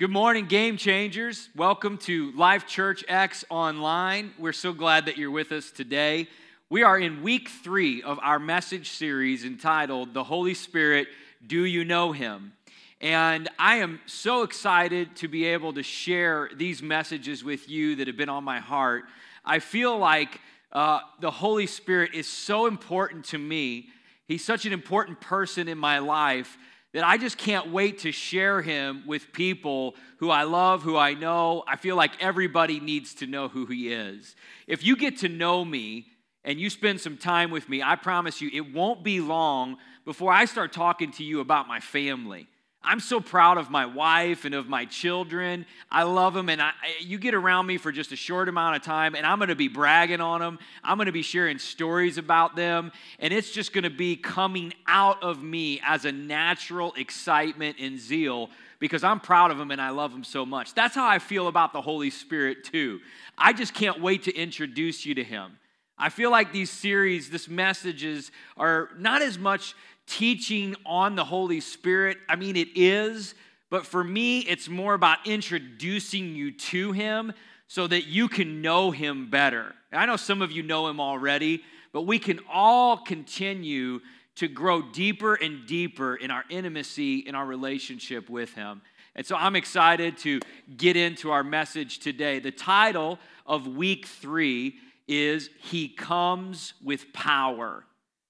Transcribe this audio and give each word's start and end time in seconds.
Good 0.00 0.10
morning, 0.10 0.46
game 0.46 0.76
changers. 0.76 1.48
Welcome 1.56 1.98
to 2.02 2.30
Life 2.36 2.68
Church 2.68 3.04
X 3.08 3.44
Online. 3.50 4.32
We're 4.38 4.52
so 4.52 4.72
glad 4.72 5.06
that 5.06 5.18
you're 5.18 5.32
with 5.32 5.50
us 5.50 5.72
today. 5.72 6.28
We 6.70 6.84
are 6.84 6.96
in 6.96 7.20
week 7.20 7.48
three 7.48 8.04
of 8.04 8.20
our 8.22 8.38
message 8.38 8.90
series 8.90 9.44
entitled 9.44 10.14
The 10.14 10.22
Holy 10.22 10.54
Spirit 10.54 11.08
Do 11.44 11.64
You 11.64 11.84
Know 11.84 12.12
Him? 12.12 12.52
And 13.00 13.48
I 13.58 13.78
am 13.78 13.98
so 14.06 14.44
excited 14.44 15.16
to 15.16 15.26
be 15.26 15.46
able 15.46 15.72
to 15.72 15.82
share 15.82 16.48
these 16.54 16.80
messages 16.80 17.42
with 17.42 17.68
you 17.68 17.96
that 17.96 18.06
have 18.06 18.16
been 18.16 18.28
on 18.28 18.44
my 18.44 18.60
heart. 18.60 19.02
I 19.44 19.58
feel 19.58 19.98
like 19.98 20.40
uh, 20.72 21.00
the 21.20 21.32
Holy 21.32 21.66
Spirit 21.66 22.14
is 22.14 22.28
so 22.28 22.66
important 22.66 23.24
to 23.24 23.38
me. 23.38 23.88
He's 24.28 24.44
such 24.44 24.64
an 24.64 24.72
important 24.72 25.20
person 25.20 25.66
in 25.66 25.76
my 25.76 25.98
life 25.98 26.56
that 26.94 27.04
I 27.04 27.18
just 27.18 27.36
can't 27.36 27.70
wait 27.70 27.98
to 28.00 28.12
share 28.12 28.62
him 28.62 29.04
with 29.06 29.32
people 29.32 29.94
who 30.18 30.30
I 30.30 30.44
love, 30.44 30.82
who 30.82 30.96
I 30.96 31.14
know. 31.14 31.62
I 31.66 31.76
feel 31.76 31.96
like 31.96 32.12
everybody 32.20 32.80
needs 32.80 33.14
to 33.16 33.26
know 33.26 33.48
who 33.48 33.66
he 33.66 33.92
is. 33.92 34.34
If 34.66 34.84
you 34.84 34.96
get 34.96 35.18
to 35.18 35.28
know 35.28 35.64
me 35.64 36.06
and 36.44 36.58
you 36.58 36.70
spend 36.70 37.00
some 37.00 37.18
time 37.18 37.50
with 37.50 37.68
me, 37.68 37.82
I 37.82 37.96
promise 37.96 38.40
you 38.40 38.50
it 38.52 38.72
won't 38.72 39.04
be 39.04 39.20
long 39.20 39.76
before 40.04 40.32
I 40.32 40.46
start 40.46 40.72
talking 40.72 41.12
to 41.12 41.24
you 41.24 41.40
about 41.40 41.68
my 41.68 41.80
family. 41.80 42.48
I'm 42.82 43.00
so 43.00 43.20
proud 43.20 43.58
of 43.58 43.70
my 43.70 43.86
wife 43.86 44.44
and 44.44 44.54
of 44.54 44.68
my 44.68 44.84
children. 44.84 45.66
I 45.90 46.04
love 46.04 46.32
them, 46.32 46.48
and 46.48 46.62
I, 46.62 46.72
you 47.00 47.18
get 47.18 47.34
around 47.34 47.66
me 47.66 47.76
for 47.76 47.90
just 47.90 48.12
a 48.12 48.16
short 48.16 48.48
amount 48.48 48.76
of 48.76 48.82
time, 48.82 49.14
and 49.14 49.26
I'm 49.26 49.38
going 49.38 49.48
to 49.48 49.56
be 49.56 49.68
bragging 49.68 50.20
on 50.20 50.40
them. 50.40 50.58
I'm 50.84 50.96
going 50.96 51.06
to 51.06 51.12
be 51.12 51.22
sharing 51.22 51.58
stories 51.58 52.18
about 52.18 52.56
them, 52.56 52.92
and 53.18 53.34
it's 53.34 53.50
just 53.50 53.72
going 53.72 53.84
to 53.84 53.90
be 53.90 54.16
coming 54.16 54.72
out 54.86 55.22
of 55.22 55.42
me 55.42 55.80
as 55.84 56.04
a 56.04 56.12
natural 56.12 56.94
excitement 56.94 57.76
and 57.80 57.98
zeal 57.98 58.48
because 58.78 59.02
I'm 59.02 59.20
proud 59.20 59.50
of 59.50 59.58
them 59.58 59.72
and 59.72 59.80
I 59.80 59.90
love 59.90 60.12
them 60.12 60.24
so 60.24 60.46
much. 60.46 60.72
That's 60.74 60.94
how 60.94 61.06
I 61.06 61.18
feel 61.18 61.48
about 61.48 61.72
the 61.72 61.82
Holy 61.82 62.10
Spirit, 62.10 62.64
too. 62.64 63.00
I 63.36 63.52
just 63.52 63.74
can't 63.74 64.00
wait 64.00 64.22
to 64.24 64.34
introduce 64.34 65.04
you 65.04 65.16
to 65.16 65.24
Him. 65.24 65.58
I 65.98 66.10
feel 66.10 66.30
like 66.30 66.52
these 66.52 66.70
series, 66.70 67.28
this 67.28 67.48
messages 67.48 68.30
are 68.56 68.90
not 68.96 69.20
as 69.20 69.36
much 69.36 69.74
teaching 70.08 70.74
on 70.84 71.14
the 71.14 71.24
Holy 71.24 71.60
Spirit. 71.60 72.18
I 72.28 72.36
mean, 72.36 72.56
it 72.56 72.68
is, 72.74 73.34
but 73.70 73.86
for 73.86 74.02
me, 74.02 74.40
it's 74.40 74.68
more 74.68 74.94
about 74.94 75.26
introducing 75.26 76.34
you 76.34 76.52
to 76.52 76.92
Him 76.92 77.32
so 77.66 77.86
that 77.86 78.06
you 78.06 78.28
can 78.28 78.62
know 78.62 78.90
Him 78.90 79.30
better. 79.30 79.74
I 79.92 80.06
know 80.06 80.16
some 80.16 80.42
of 80.42 80.50
you 80.50 80.62
know 80.62 80.88
Him 80.88 81.00
already, 81.00 81.62
but 81.92 82.02
we 82.02 82.18
can 82.18 82.40
all 82.50 82.96
continue 82.96 84.00
to 84.36 84.48
grow 84.48 84.82
deeper 84.82 85.34
and 85.34 85.66
deeper 85.66 86.14
in 86.14 86.30
our 86.30 86.44
intimacy, 86.48 87.18
in 87.18 87.34
our 87.34 87.44
relationship 87.44 88.30
with 88.30 88.54
Him. 88.54 88.82
And 89.14 89.26
so 89.26 89.36
I'm 89.36 89.56
excited 89.56 90.16
to 90.18 90.40
get 90.76 90.96
into 90.96 91.30
our 91.30 91.42
message 91.42 91.98
today. 91.98 92.38
The 92.38 92.52
title 92.52 93.18
of 93.46 93.66
week 93.66 94.06
three 94.06 94.76
is 95.08 95.50
He 95.60 95.88
Comes 95.88 96.74
with 96.84 97.12
Power. 97.12 97.84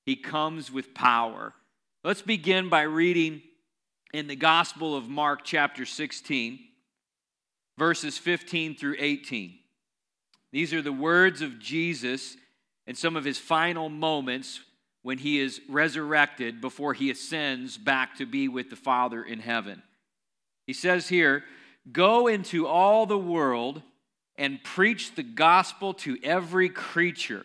He 0.07 0.17
comes 0.17 0.73
with 0.73 0.95
power. 0.95 1.53
Let's 2.05 2.23
begin 2.23 2.69
by 2.69 2.83
reading 2.83 3.43
in 4.15 4.29
the 4.29 4.37
Gospel 4.37 4.95
of 4.97 5.09
Mark, 5.09 5.41
chapter 5.43 5.85
16, 5.85 6.61
verses 7.77 8.17
15 8.17 8.77
through 8.77 8.95
18. 9.01 9.59
These 10.53 10.73
are 10.73 10.81
the 10.81 10.93
words 10.93 11.43
of 11.43 11.59
Jesus 11.59 12.37
in 12.87 12.95
some 12.95 13.17
of 13.17 13.25
his 13.25 13.37
final 13.37 13.89
moments 13.89 14.61
when 15.03 15.19
he 15.19 15.41
is 15.41 15.61
resurrected 15.69 16.61
before 16.61 16.95
he 16.95 17.11
ascends 17.11 17.77
back 17.77 18.17
to 18.19 18.27
be 18.27 18.47
with 18.47 18.71
the 18.71 18.77
Father 18.77 19.25
in 19.25 19.41
heaven. 19.41 19.83
He 20.69 20.75
says 20.75 21.09
here, 21.09 21.43
Go 21.91 22.29
into 22.29 22.69
all 22.69 23.07
the 23.07 23.19
world 23.19 23.83
and 24.37 24.63
preach 24.63 25.17
the 25.17 25.25
gospel 25.25 25.95
to 25.95 26.17
every 26.23 26.69
creature. 26.69 27.45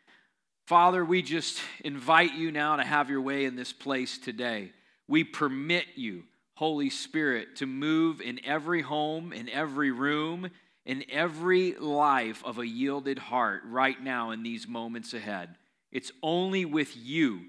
Father, 0.71 1.03
we 1.03 1.21
just 1.21 1.59
invite 1.83 2.33
you 2.33 2.49
now 2.49 2.77
to 2.77 2.83
have 2.85 3.09
your 3.09 3.19
way 3.19 3.43
in 3.43 3.57
this 3.57 3.73
place 3.73 4.17
today. 4.17 4.71
We 5.05 5.25
permit 5.25 5.83
you, 5.97 6.23
Holy 6.53 6.89
Spirit, 6.89 7.57
to 7.57 7.65
move 7.65 8.21
in 8.21 8.39
every 8.45 8.81
home, 8.81 9.33
in 9.33 9.49
every 9.49 9.91
room, 9.91 10.49
in 10.85 11.03
every 11.11 11.73
life 11.73 12.41
of 12.45 12.57
a 12.57 12.65
yielded 12.65 13.19
heart 13.19 13.63
right 13.65 14.01
now 14.01 14.31
in 14.31 14.43
these 14.43 14.65
moments 14.65 15.13
ahead. 15.13 15.57
It's 15.91 16.13
only 16.23 16.63
with 16.63 16.95
you 16.95 17.41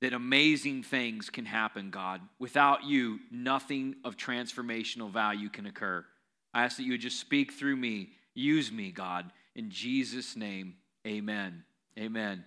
that 0.00 0.12
amazing 0.12 0.82
things 0.82 1.30
can 1.30 1.44
happen, 1.44 1.90
God. 1.90 2.22
Without 2.40 2.82
you, 2.82 3.20
nothing 3.30 3.94
of 4.04 4.16
transformational 4.16 5.12
value 5.12 5.48
can 5.48 5.66
occur. 5.66 6.04
I 6.52 6.64
ask 6.64 6.78
that 6.78 6.82
you 6.82 6.94
would 6.94 7.00
just 7.00 7.20
speak 7.20 7.52
through 7.52 7.76
me. 7.76 8.08
Use 8.34 8.72
me, 8.72 8.90
God. 8.90 9.30
In 9.54 9.70
Jesus' 9.70 10.34
name, 10.34 10.74
amen. 11.06 11.62
Amen. 11.96 12.44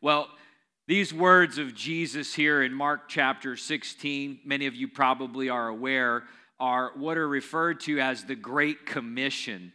Well, 0.00 0.28
these 0.86 1.12
words 1.12 1.58
of 1.58 1.74
Jesus 1.74 2.32
here 2.32 2.62
in 2.62 2.72
Mark 2.72 3.08
chapter 3.08 3.56
16, 3.56 4.38
many 4.44 4.66
of 4.66 4.76
you 4.76 4.86
probably 4.86 5.48
are 5.48 5.66
aware, 5.66 6.22
are 6.60 6.92
what 6.94 7.18
are 7.18 7.26
referred 7.26 7.80
to 7.80 7.98
as 7.98 8.22
the 8.22 8.36
Great 8.36 8.86
Commission. 8.86 9.72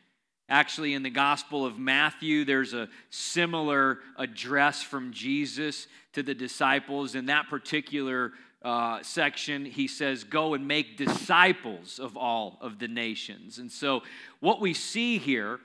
Actually, 0.47 0.93
in 0.93 1.03
the 1.03 1.09
Gospel 1.09 1.65
of 1.65 1.77
Matthew, 1.77 2.45
there's 2.45 2.73
a 2.73 2.87
similar 3.09 3.99
address 4.17 4.81
from 4.81 5.11
Jesus 5.11 5.87
to 6.13 6.23
the 6.23 6.33
disciples. 6.33 7.15
In 7.15 7.25
that 7.25 7.49
particular 7.49 8.31
uh, 8.61 9.03
section, 9.03 9.65
he 9.65 9.89
says, 9.89 10.23
Go 10.23 10.53
and 10.53 10.69
make 10.69 10.95
disciples 10.95 11.99
of 11.99 12.15
all 12.15 12.57
of 12.61 12.79
the 12.79 12.87
nations. 12.87 13.57
And 13.57 13.69
so, 13.69 14.03
what 14.39 14.61
we 14.61 14.73
see 14.73 15.17
here 15.17 15.59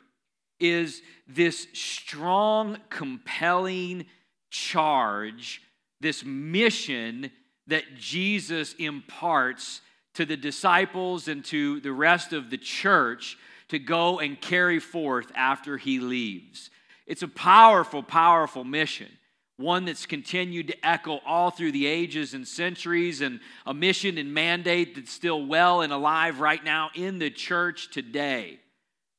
is 0.59 1.01
this 1.29 1.69
strong, 1.73 2.79
compelling, 2.91 4.07
charge, 4.51 5.63
this 6.01 6.25
mission 6.25 7.31
that 7.67 7.97
Jesus 7.97 8.75
imparts 8.79 9.81
to 10.15 10.25
the 10.25 10.37
disciples 10.37 11.29
and 11.29 11.45
to 11.47 11.81
the 11.81 11.93
rest 11.93 12.33
of 12.33 12.51
the 12.51 12.59
church 12.59 13.37
to 13.69 13.79
go 13.79 14.19
and 14.19 14.41
carry 14.41 14.81
forth 14.81 15.31
after 15.35 15.77
he 15.77 16.01
leaves. 16.01 16.71
It's 17.07 17.23
a 17.23 17.29
powerful, 17.29 18.03
powerful 18.03 18.65
mission, 18.65 19.09
one 19.57 19.85
that's 19.85 20.07
continued 20.07 20.69
to 20.69 20.87
echo 20.87 21.21
all 21.27 21.51
through 21.51 21.73
the 21.73 21.87
ages 21.87 22.35
and 22.35 22.47
centuries, 22.47 23.21
and 23.21 23.41
a 23.67 23.75
mission 23.75 24.19
and 24.19 24.33
mandate 24.33 24.95
that's 24.95 25.13
still 25.13 25.45
well 25.45 25.83
and 25.83 25.93
alive 25.93 26.41
right 26.41 26.63
now 26.63 26.91
in 26.95 27.19
the 27.19 27.31
church 27.31 27.91
today. 27.91 28.59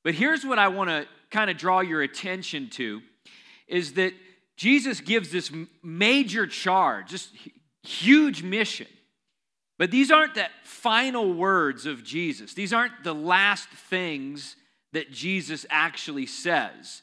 But 0.03 0.15
here's 0.15 0.45
what 0.45 0.59
I 0.59 0.69
want 0.69 0.89
to 0.89 1.07
kind 1.29 1.49
of 1.49 1.57
draw 1.57 1.81
your 1.81 2.01
attention 2.01 2.69
to 2.71 3.01
is 3.67 3.93
that 3.93 4.13
Jesus 4.59 4.99
gives 4.99 5.31
this 5.31 5.53
major 5.81 6.45
charge, 6.45 7.11
this 7.11 7.29
huge 7.81 8.43
mission. 8.43 8.87
But 9.77 9.89
these 9.89 10.11
aren't 10.11 10.35
the 10.35 10.47
final 10.65 11.33
words 11.33 11.85
of 11.85 12.03
Jesus. 12.03 12.53
These 12.53 12.73
aren't 12.73 13.05
the 13.05 13.15
last 13.15 13.69
things 13.69 14.57
that 14.91 15.13
Jesus 15.13 15.65
actually 15.69 16.25
says. 16.25 17.01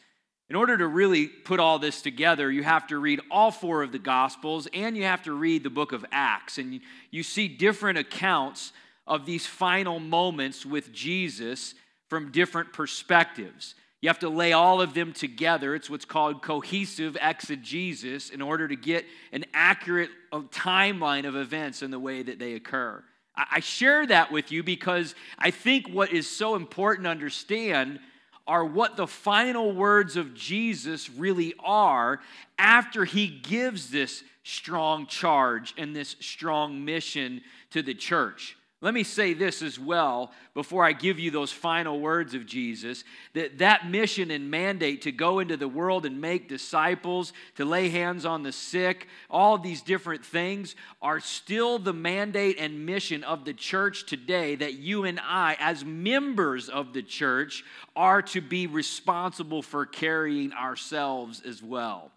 In 0.51 0.55
order 0.55 0.77
to 0.77 0.87
really 0.87 1.29
put 1.29 1.59
all 1.59 1.79
this 1.79 2.03
together, 2.03 2.53
you 2.53 2.63
have 2.63 2.89
to 2.89 2.99
read 2.99 3.23
all 3.31 3.51
four 3.51 3.83
of 3.83 3.91
the 3.91 3.99
Gospels 3.99 4.69
and 4.75 4.95
you 4.95 5.05
have 5.05 5.23
to 5.23 5.33
read 5.33 5.63
the 5.63 5.71
book 5.71 5.93
of 5.93 6.05
Acts. 6.13 6.59
And 6.59 6.83
you 7.11 7.23
see 7.23 7.49
different 7.49 7.97
accounts 7.97 8.73
of 9.07 9.25
these 9.25 9.47
final 9.47 9.99
moments 9.99 10.67
with 10.67 10.93
Jesus 10.93 11.75
from 12.11 12.33
different 12.33 12.75
perspectives. 12.75 13.75
You 14.01 14.09
have 14.09 14.19
to 14.21 14.29
lay 14.29 14.53
all 14.53 14.81
of 14.81 14.95
them 14.95 15.13
together. 15.13 15.75
It's 15.75 15.89
what's 15.89 16.05
called 16.05 16.43
cohesive 16.43 17.17
exegesis 17.21 18.31
in 18.31 18.43
order 18.43 18.69
to 18.69 18.77
get 18.77 19.07
an 19.33 19.45
accurate 19.55 20.11
uh, 20.33 20.41
timeline 20.51 21.27
of 21.27 21.35
events 21.35 21.83
and 21.83 21.93
the 21.93 21.99
way 21.99 22.23
that 22.23 22.39
they 22.39 22.55
occur. 22.55 23.03
I 23.37 23.61
share 23.61 24.07
that 24.07 24.33
with 24.33 24.51
you 24.51 24.63
because 24.63 25.15
I 25.39 25.51
think 25.51 25.89
what 25.89 26.11
is 26.11 26.31
so 26.31 26.55
important 26.55 27.05
to 27.05 27.11
understand 27.11 28.01
are 28.47 28.65
what 28.65 28.97
the 28.97 29.07
final 29.07 29.73
words 29.73 30.17
of 30.17 30.35
Jesus 30.35 31.11
really 31.11 31.53
are 31.63 32.21
after 32.59 33.05
he 33.05 33.27
gives 33.27 33.91
this 33.91 34.23
strong 34.45 35.07
charge 35.07 35.75
and 35.77 35.95
this 35.95 36.17
strong 36.21 36.85
mission 36.85 37.43
to 37.71 37.83
the 37.83 37.95
church. 37.95 38.57
Let 38.83 38.93
me 38.93 39.05
say 39.05 39.33
this 39.33 39.63
as 39.63 39.79
well 39.79 40.33
before 40.53 40.85
I 40.85 40.93
give 40.93 41.19
you 41.19 41.31
those 41.31 41.51
final 41.51 41.99
words 41.99 42.35
of 42.35 42.45
Jesus 42.45 43.05
that 43.33 43.57
that 43.59 43.89
mission 43.89 44.31
and 44.31 44.51
mandate 44.51 45.03
to 45.03 45.13
go 45.13 45.39
into 45.39 45.57
the 45.57 45.67
world 45.67 46.05
and 46.05 46.21
make 46.21 46.47
disciples, 46.47 47.33
to 47.55 47.65
lay 47.65 47.89
hands 47.89 48.27
on 48.27 48.43
the 48.43 48.53
sick, 48.53 49.09
all 49.31 49.57
these 49.57 49.81
different 49.81 50.27
things 50.27 50.77
are 51.01 51.21
still 51.21 51.79
the 51.79 51.95
mandate 51.95 52.59
and 52.59 52.85
mission 52.85 53.25
of 53.25 53.47
the 53.47 53.55
church 53.55 54.05
today 54.05 54.57
that 54.57 54.75
you 54.75 55.05
and 55.05 55.21
I 55.23 55.57
as 55.59 55.83
members 55.83 56.69
of 56.69 56.93
the 56.93 57.03
church 57.03 57.65
are 57.97 58.21
to 58.23 58.43
be 58.43 58.67
responsible 58.67 59.63
for 59.63 59.87
carrying 59.87 60.53
ourselves 60.53 61.41
as 61.47 61.63
well. 61.63 62.11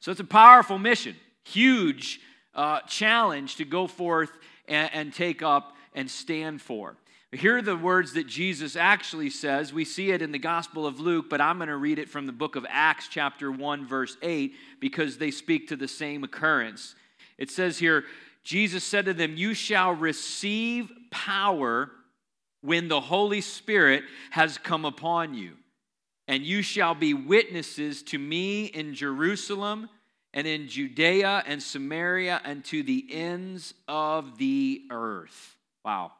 So 0.00 0.10
it's 0.10 0.20
a 0.20 0.24
powerful 0.24 0.78
mission, 0.78 1.16
huge 1.44 2.20
uh, 2.54 2.80
challenge 2.80 3.56
to 3.56 3.64
go 3.64 3.86
forth 3.86 4.30
and, 4.68 4.90
and 4.92 5.14
take 5.14 5.42
up 5.42 5.74
and 5.94 6.10
stand 6.10 6.60
for. 6.62 6.96
Here 7.32 7.56
are 7.56 7.62
the 7.62 7.76
words 7.76 8.12
that 8.12 8.26
Jesus 8.26 8.76
actually 8.76 9.30
says. 9.30 9.72
We 9.72 9.86
see 9.86 10.10
it 10.10 10.20
in 10.20 10.32
the 10.32 10.38
Gospel 10.38 10.86
of 10.86 11.00
Luke, 11.00 11.30
but 11.30 11.40
I'm 11.40 11.56
going 11.56 11.68
to 11.68 11.76
read 11.76 11.98
it 11.98 12.10
from 12.10 12.26
the 12.26 12.32
book 12.32 12.56
of 12.56 12.66
Acts, 12.68 13.08
chapter 13.08 13.50
1, 13.50 13.86
verse 13.86 14.18
8, 14.20 14.52
because 14.80 15.16
they 15.16 15.30
speak 15.30 15.68
to 15.68 15.76
the 15.76 15.88
same 15.88 16.24
occurrence. 16.24 16.94
It 17.38 17.50
says 17.50 17.78
here, 17.78 18.04
Jesus 18.44 18.84
said 18.84 19.06
to 19.06 19.14
them, 19.14 19.36
You 19.36 19.54
shall 19.54 19.92
receive 19.92 20.92
power 21.10 21.90
when 22.60 22.88
the 22.88 23.00
Holy 23.00 23.40
Spirit 23.40 24.04
has 24.30 24.58
come 24.58 24.84
upon 24.84 25.32
you, 25.32 25.52
and 26.28 26.42
you 26.42 26.60
shall 26.60 26.94
be 26.94 27.14
witnesses 27.14 28.02
to 28.04 28.18
me 28.18 28.66
in 28.66 28.94
Jerusalem 28.94 29.88
and 30.34 30.46
in 30.46 30.68
Judea 30.68 31.44
and 31.46 31.62
Samaria 31.62 32.40
and 32.44 32.62
to 32.66 32.82
the 32.82 33.06
ends 33.10 33.72
of 33.88 34.38
the 34.38 34.82
earth. 34.90 35.56
Wow. 35.84 36.12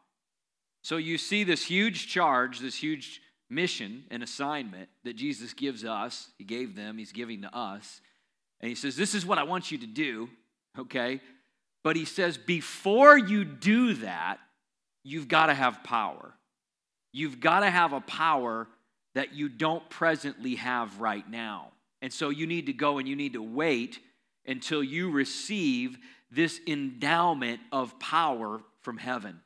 So 0.83 0.97
you 0.97 1.19
see 1.19 1.45
this 1.45 1.65
huge 1.65 2.09
charge, 2.09 2.59
this 2.59 2.77
huge 2.77 3.21
mission 3.49 4.05
and 4.11 4.23
assignment 4.23 4.89
that 5.05 5.15
Jesus 5.15 5.53
gives 5.53 5.85
us. 5.85 6.31
He 6.39 6.45
gave 6.45 6.75
them, 6.75 6.99
He's 6.99 7.13
giving 7.13 7.43
to 7.43 7.57
us. 7.57 8.01
And 8.61 8.69
He 8.69 8.75
says, 8.75 8.97
This 8.97 9.15
is 9.15 9.25
what 9.25 9.39
I 9.39 9.45
want 9.45 9.71
you 9.71 9.79
to 9.79 9.87
do, 9.87 10.29
okay? 10.79 11.21
But 11.85 11.97
He 11.97 12.05
says, 12.05 12.37
Before 12.37 13.17
you 13.17 13.45
do 13.45 13.95
that, 13.95 14.39
you've 15.05 15.29
got 15.29 15.47
to 15.47 15.55
have 15.55 15.85
power. 15.85 16.35
You've 17.13 17.41
got 17.41 17.61
to 17.61 17.71
have 17.71 17.93
a 17.93 18.01
power 18.01 18.67
that 19.15 19.35
you 19.35 19.49
don't 19.49 19.89
presently 19.91 20.55
have 20.57 21.01
right 21.01 21.29
now. 21.29 21.73
And 22.01 22.13
so 22.13 22.31
you 22.31 22.47
need 22.47 22.67
to 22.67 22.73
go 22.73 22.99
and 22.99 23.07
you 23.07 23.15
need 23.15 23.35
to 23.35 23.43
wait 23.43 24.01
until 24.47 24.83
you 24.83 25.11
receive 25.11 25.99
this 26.31 26.59
endowment 26.67 27.61
of 27.71 27.99
power 28.01 28.63
from 28.81 28.97
heaven. 28.97 29.41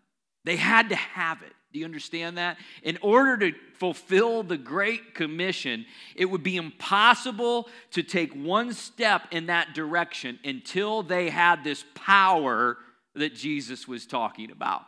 They 0.47 0.57
had 0.57 0.91
to 0.91 0.97
have 0.97 1.43
it. 1.43 1.53
Do 1.73 1.81
you 1.81 1.85
understand 1.85 2.39
that? 2.39 2.57
In 2.85 2.99
order 3.03 3.37
to 3.51 3.59
fulfill 3.75 4.45
the 4.45 4.57
Great 4.57 5.13
Commission, 5.13 5.85
it 6.15 6.27
would 6.27 6.45
be 6.45 6.57
impossible 6.57 7.69
to 7.91 8.05
take 8.05 8.33
one 8.33 8.73
step 8.73 9.23
in 9.33 9.47
that 9.47 9.75
direction 9.75 10.39
until 10.45 11.03
they 11.03 11.31
had 11.31 11.65
this 11.65 11.85
power 11.95 12.79
that 13.17 13.35
Jesus 13.35 13.89
was 13.89 14.07
talking 14.07 14.53
about. 14.53 14.83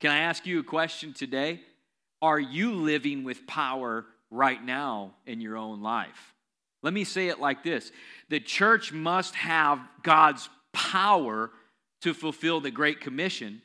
Can 0.00 0.12
I 0.12 0.20
ask 0.20 0.46
you 0.46 0.60
a 0.60 0.64
question 0.64 1.12
today? 1.12 1.60
Are 2.22 2.40
you 2.40 2.74
living 2.74 3.24
with 3.24 3.48
power 3.48 4.06
right 4.30 4.64
now 4.64 5.14
in 5.26 5.40
your 5.40 5.56
own 5.56 5.82
life? 5.82 6.34
Let 6.82 6.94
me 6.94 7.02
say 7.02 7.28
it 7.28 7.40
like 7.40 7.64
this 7.64 7.90
the 8.28 8.40
church 8.40 8.92
must 8.92 9.34
have 9.34 9.80
God's 10.04 10.48
power 10.72 11.50
to 12.02 12.14
fulfill 12.14 12.60
the 12.60 12.70
Great 12.70 13.00
Commission 13.00 13.60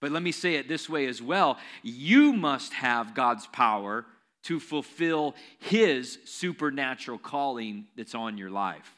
but 0.00 0.12
let 0.12 0.22
me 0.22 0.32
say 0.32 0.54
it 0.54 0.68
this 0.68 0.88
way 0.88 1.06
as 1.06 1.20
well 1.20 1.58
you 1.82 2.32
must 2.32 2.72
have 2.74 3.14
God's 3.14 3.46
power 3.48 4.06
to 4.44 4.60
fulfill 4.60 5.34
His 5.58 6.18
supernatural 6.24 7.18
calling 7.18 7.86
that's 7.96 8.14
on 8.14 8.38
your 8.38 8.50
life. 8.50 8.94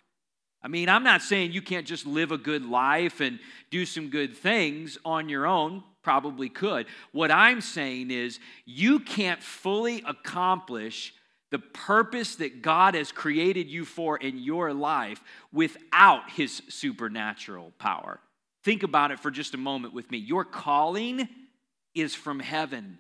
I 0.63 0.69
mean, 0.69 0.89
I'm 0.89 1.05
not 1.05 1.23
saying 1.23 1.53
you 1.53 1.63
can't 1.63 1.87
just 1.87 2.07
live 2.07 2.33
a 2.33 2.39
good 2.39 2.67
life 2.67 3.21
and 3.21 3.39
do 3.71 3.87
some 3.87 4.11
good 4.11 4.37
things 4.37 4.99
on 5.05 5.29
your 5.29 5.47
own, 5.47 5.83
probably 6.03 6.51
could. 6.51 6.87
What 7.13 7.31
I'm 7.31 7.63
saying 7.63 8.11
is 8.11 8.39
you 8.67 9.01
can't 9.01 9.43
fully 9.43 10.03
accomplish 10.07 11.15
the 11.51 11.59
purpose 11.59 12.37
that 12.37 12.63
God 12.63 12.95
has 12.95 13.11
created 13.11 13.69
you 13.69 13.85
for 13.85 14.17
in 14.19 14.39
your 14.39 14.73
life 14.73 15.21
without 15.53 16.31
His 16.31 16.63
supernatural 16.69 17.73
power. 17.79 18.21
Think 18.63 18.83
about 18.83 19.11
it 19.11 19.21
for 19.21 19.31
just 19.31 19.55
a 19.55 19.59
moment 19.59 19.95
with 19.95 20.11
me. 20.11 20.19
Your 20.19 20.45
calling 20.45 21.29
is 21.95 22.15
from 22.15 22.41
heaven. 22.41 22.99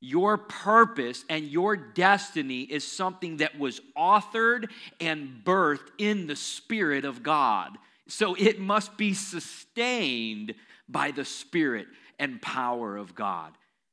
Your 0.00 0.36
purpose 0.36 1.24
and 1.28 1.44
your 1.44 1.76
destiny 1.76 2.62
is 2.62 2.84
something 2.84 3.36
that 3.36 3.58
was 3.58 3.80
authored 3.96 4.68
and 5.00 5.42
birthed 5.44 5.90
in 5.98 6.26
the 6.26 6.36
Spirit 6.36 7.04
of 7.04 7.22
God. 7.22 7.78
So 8.08 8.34
it 8.34 8.58
must 8.58 8.96
be 8.96 9.14
sustained 9.14 10.54
by 10.88 11.12
the 11.12 11.24
Spirit 11.24 11.86
and 12.18 12.42
power 12.42 12.96
of 12.96 13.14
God. 13.14 13.52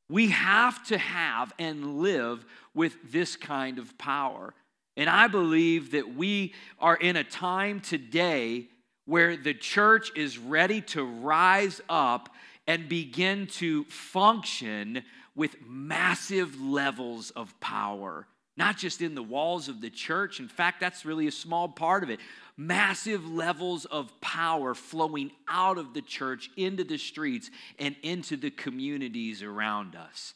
We 0.09 0.29
have 0.29 0.83
to 0.87 0.97
have 0.97 1.53
and 1.59 1.99
live 1.99 2.43
with 2.73 3.11
this 3.11 3.35
kind 3.35 3.77
of 3.77 3.95
power. 3.97 4.55
And 4.97 5.09
I 5.09 5.27
believe 5.27 5.91
that 5.91 6.15
we 6.15 6.53
are 6.79 6.95
in 6.95 7.15
a 7.15 7.23
time 7.23 7.79
today 7.81 8.67
where 9.09 9.35
the 9.35 9.55
church 9.55 10.11
is 10.15 10.37
ready 10.37 10.81
to 10.81 11.03
rise 11.03 11.81
up 11.89 12.29
and 12.67 12.87
begin 12.87 13.47
to 13.47 13.83
function 13.85 15.03
with 15.33 15.55
massive 15.67 16.61
levels 16.61 17.31
of 17.31 17.59
power. 17.59 18.27
Not 18.55 18.77
just 18.77 19.01
in 19.01 19.15
the 19.15 19.23
walls 19.23 19.67
of 19.67 19.81
the 19.81 19.89
church. 19.89 20.39
In 20.39 20.47
fact, 20.47 20.79
that's 20.79 21.05
really 21.05 21.25
a 21.25 21.31
small 21.31 21.67
part 21.67 22.03
of 22.03 22.11
it. 22.11 22.19
Massive 22.55 23.27
levels 23.27 23.85
of 23.85 24.11
power 24.21 24.75
flowing 24.75 25.31
out 25.47 25.79
of 25.79 25.95
the 25.95 26.03
church 26.03 26.51
into 26.55 26.83
the 26.83 26.97
streets 26.99 27.49
and 27.79 27.95
into 28.03 28.37
the 28.37 28.51
communities 28.51 29.41
around 29.41 29.95
us. 29.95 30.35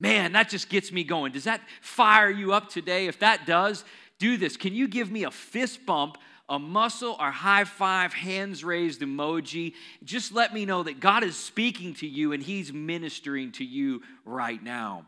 Man, 0.00 0.32
that 0.32 0.48
just 0.48 0.68
gets 0.68 0.90
me 0.90 1.04
going. 1.04 1.30
Does 1.30 1.44
that 1.44 1.60
fire 1.82 2.30
you 2.30 2.52
up 2.52 2.68
today? 2.68 3.06
If 3.06 3.20
that 3.20 3.46
does, 3.46 3.84
do 4.18 4.36
this. 4.36 4.56
Can 4.56 4.74
you 4.74 4.88
give 4.88 5.08
me 5.08 5.22
a 5.22 5.30
fist 5.30 5.86
bump 5.86 6.18
a 6.48 6.58
muscle 6.58 7.16
or 7.18 7.30
high 7.30 7.64
five, 7.64 8.12
hands 8.12 8.64
raised 8.64 9.00
emoji. 9.00 9.74
Just 10.02 10.32
let 10.32 10.54
me 10.54 10.64
know 10.64 10.82
that 10.82 11.00
God 11.00 11.22
is 11.22 11.36
speaking 11.36 11.94
to 11.94 12.06
you 12.06 12.32
and 12.32 12.42
He's 12.42 12.72
ministering 12.72 13.52
to 13.52 13.64
you 13.64 14.02
right 14.24 14.62
now. 14.62 15.06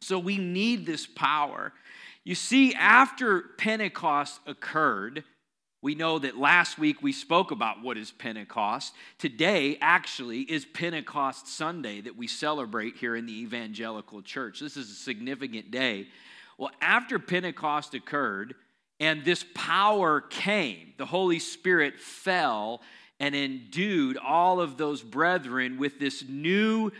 So 0.00 0.18
we 0.18 0.38
need 0.38 0.86
this 0.86 1.06
power. 1.06 1.72
You 2.24 2.34
see, 2.34 2.74
after 2.74 3.42
Pentecost 3.58 4.40
occurred, 4.46 5.24
we 5.82 5.94
know 5.94 6.18
that 6.18 6.36
last 6.36 6.78
week 6.78 7.02
we 7.02 7.12
spoke 7.12 7.50
about 7.50 7.82
what 7.82 7.96
is 7.96 8.10
Pentecost. 8.10 8.94
Today, 9.18 9.78
actually, 9.80 10.42
is 10.42 10.66
Pentecost 10.66 11.48
Sunday 11.48 12.02
that 12.02 12.16
we 12.16 12.26
celebrate 12.26 12.96
here 12.96 13.16
in 13.16 13.24
the 13.24 13.40
evangelical 13.40 14.20
church. 14.20 14.60
This 14.60 14.76
is 14.76 14.90
a 14.90 14.94
significant 14.94 15.70
day. 15.70 16.08
Well, 16.58 16.70
after 16.82 17.18
Pentecost 17.18 17.94
occurred, 17.94 18.54
and 19.00 19.24
this 19.24 19.44
power 19.54 20.20
came. 20.20 20.92
The 20.98 21.06
Holy 21.06 21.38
Spirit 21.38 21.98
fell 21.98 22.82
and 23.18 23.34
endued 23.34 24.18
all 24.18 24.60
of 24.60 24.76
those 24.76 25.02
brethren 25.02 25.78
with 25.78 25.98
this 25.98 26.22
new, 26.28 26.92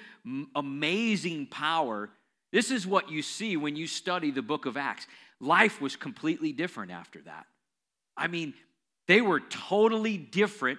amazing 0.56 1.46
power. 1.46 2.10
This 2.52 2.70
is 2.70 2.86
what 2.86 3.10
you 3.10 3.22
see 3.22 3.56
when 3.56 3.76
you 3.76 3.86
study 3.86 4.30
the 4.30 4.42
book 4.42 4.66
of 4.66 4.76
Acts. 4.76 5.06
Life 5.40 5.80
was 5.80 5.96
completely 5.96 6.52
different 6.52 6.90
after 6.90 7.20
that. 7.22 7.46
I 8.16 8.26
mean, 8.26 8.54
they 9.06 9.20
were 9.20 9.40
totally 9.40 10.18
different 10.18 10.78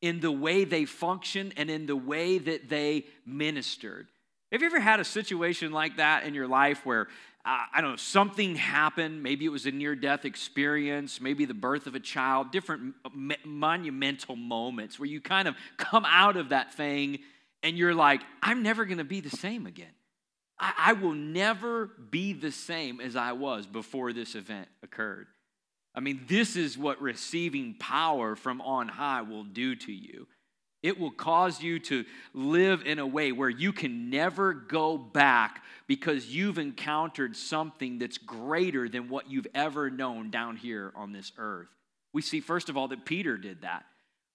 in 0.00 0.20
the 0.20 0.32
way 0.32 0.64
they 0.64 0.84
functioned 0.84 1.54
and 1.56 1.70
in 1.70 1.86
the 1.86 1.96
way 1.96 2.38
that 2.38 2.68
they 2.68 3.04
ministered. 3.24 4.08
Have 4.50 4.60
you 4.60 4.66
ever 4.66 4.80
had 4.80 5.00
a 5.00 5.04
situation 5.04 5.72
like 5.72 5.96
that 5.96 6.24
in 6.24 6.34
your 6.34 6.48
life 6.48 6.84
where 6.84 7.08
uh, 7.44 7.58
I 7.74 7.80
don't 7.80 7.90
know, 7.90 7.96
something 7.96 8.54
happened. 8.54 9.22
Maybe 9.22 9.44
it 9.44 9.48
was 9.48 9.66
a 9.66 9.72
near 9.72 9.96
death 9.96 10.24
experience, 10.24 11.20
maybe 11.20 11.44
the 11.44 11.54
birth 11.54 11.86
of 11.88 11.94
a 11.94 12.00
child, 12.00 12.52
different 12.52 12.94
monumental 13.44 14.36
moments 14.36 14.98
where 14.98 15.08
you 15.08 15.20
kind 15.20 15.48
of 15.48 15.56
come 15.76 16.04
out 16.06 16.36
of 16.36 16.50
that 16.50 16.74
thing 16.74 17.18
and 17.64 17.76
you're 17.76 17.94
like, 17.94 18.20
I'm 18.42 18.62
never 18.62 18.84
going 18.84 18.98
to 18.98 19.04
be 19.04 19.20
the 19.20 19.30
same 19.30 19.66
again. 19.66 19.92
I, 20.58 20.72
I 20.78 20.92
will 20.92 21.14
never 21.14 21.86
be 22.10 22.32
the 22.32 22.52
same 22.52 23.00
as 23.00 23.16
I 23.16 23.32
was 23.32 23.66
before 23.66 24.12
this 24.12 24.36
event 24.36 24.68
occurred. 24.82 25.26
I 25.94 26.00
mean, 26.00 26.22
this 26.28 26.56
is 26.56 26.78
what 26.78 27.02
receiving 27.02 27.74
power 27.78 28.36
from 28.36 28.60
on 28.60 28.88
high 28.88 29.22
will 29.22 29.44
do 29.44 29.74
to 29.74 29.92
you. 29.92 30.26
It 30.82 30.98
will 30.98 31.12
cause 31.12 31.62
you 31.62 31.78
to 31.80 32.04
live 32.34 32.82
in 32.84 32.98
a 32.98 33.06
way 33.06 33.30
where 33.30 33.48
you 33.48 33.72
can 33.72 34.10
never 34.10 34.52
go 34.52 34.98
back 34.98 35.62
because 35.86 36.26
you've 36.26 36.58
encountered 36.58 37.36
something 37.36 37.98
that's 37.98 38.18
greater 38.18 38.88
than 38.88 39.08
what 39.08 39.30
you've 39.30 39.46
ever 39.54 39.90
known 39.90 40.30
down 40.30 40.56
here 40.56 40.92
on 40.96 41.12
this 41.12 41.30
earth. 41.38 41.68
We 42.12 42.20
see, 42.20 42.40
first 42.40 42.68
of 42.68 42.76
all, 42.76 42.88
that 42.88 43.04
Peter 43.04 43.36
did 43.36 43.62
that. 43.62 43.84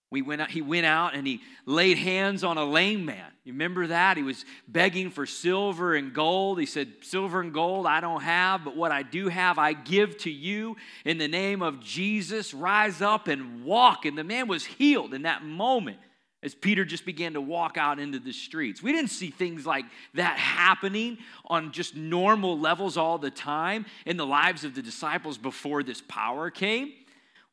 We 0.09 0.21
went 0.21 0.41
out, 0.41 0.49
he 0.49 0.61
went 0.61 0.85
out 0.85 1.15
and 1.15 1.27
he 1.27 1.41
laid 1.65 1.97
hands 1.97 2.45
on 2.45 2.57
a 2.57 2.63
lame 2.63 3.03
man. 3.03 3.29
You 3.43 3.51
remember 3.51 3.87
that? 3.87 4.15
He 4.15 4.23
was 4.23 4.45
begging 4.65 5.11
for 5.11 5.25
silver 5.25 5.95
and 5.95 6.13
gold. 6.13 6.61
He 6.61 6.65
said, 6.65 6.93
Silver 7.01 7.41
and 7.41 7.53
gold 7.53 7.85
I 7.85 7.99
don't 7.99 8.23
have, 8.23 8.63
but 8.63 8.77
what 8.77 8.93
I 8.93 9.03
do 9.03 9.27
have 9.27 9.59
I 9.59 9.73
give 9.73 10.17
to 10.19 10.31
you 10.31 10.77
in 11.03 11.17
the 11.17 11.27
name 11.27 11.61
of 11.61 11.81
Jesus. 11.81 12.53
Rise 12.53 13.01
up 13.01 13.27
and 13.27 13.65
walk. 13.65 14.05
And 14.05 14.17
the 14.17 14.23
man 14.23 14.47
was 14.47 14.63
healed 14.63 15.13
in 15.13 15.23
that 15.23 15.43
moment 15.43 15.97
as 16.43 16.53
Peter 16.53 16.85
just 16.85 17.05
began 17.05 17.33
to 17.33 17.41
walk 17.41 17.77
out 17.77 17.99
into 17.99 18.19
the 18.19 18.31
streets. 18.31 18.83
We 18.83 18.91
didn't 18.91 19.09
see 19.09 19.31
things 19.31 19.65
like 19.65 19.85
that 20.13 20.37
happening 20.37 21.17
on 21.45 21.71
just 21.71 21.95
normal 21.95 22.59
levels 22.59 22.95
all 22.95 23.17
the 23.17 23.31
time 23.31 23.85
in 24.05 24.17
the 24.17 24.25
lives 24.25 24.63
of 24.63 24.75
the 24.75 24.81
disciples 24.81 25.37
before 25.37 25.81
this 25.81 26.01
power 26.07 26.51
came. 26.51 26.93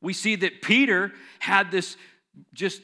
We 0.00 0.12
see 0.12 0.36
that 0.36 0.60
Peter 0.60 1.12
had 1.38 1.70
this 1.70 1.96
just 2.52 2.82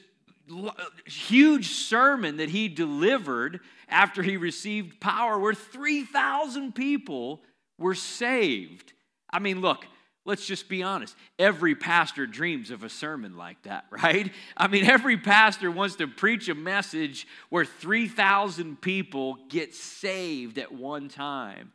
huge 1.05 1.67
sermon 1.69 2.37
that 2.37 2.49
he 2.49 2.67
delivered 2.67 3.59
after 3.87 4.23
he 4.23 4.37
received 4.37 4.99
power 4.99 5.39
where 5.39 5.53
3,000 5.53 6.73
people 6.73 7.41
were 7.77 7.95
saved. 7.95 8.93
I 9.31 9.39
mean, 9.39 9.61
look, 9.61 9.85
let's 10.25 10.45
just 10.45 10.69
be 10.69 10.83
honest. 10.83 11.15
Every 11.39 11.75
pastor 11.75 12.27
dreams 12.27 12.71
of 12.71 12.83
a 12.83 12.89
sermon 12.89 13.37
like 13.37 13.61
that, 13.63 13.85
right? 13.91 14.31
I 14.55 14.67
mean, 14.67 14.85
every 14.85 15.17
pastor 15.17 15.71
wants 15.71 15.95
to 15.97 16.07
preach 16.07 16.49
a 16.49 16.55
message 16.55 17.27
where 17.49 17.65
3,000 17.65 18.81
people 18.81 19.37
get 19.49 19.73
saved 19.73 20.57
at 20.57 20.71
one 20.71 21.09
time. 21.09 21.71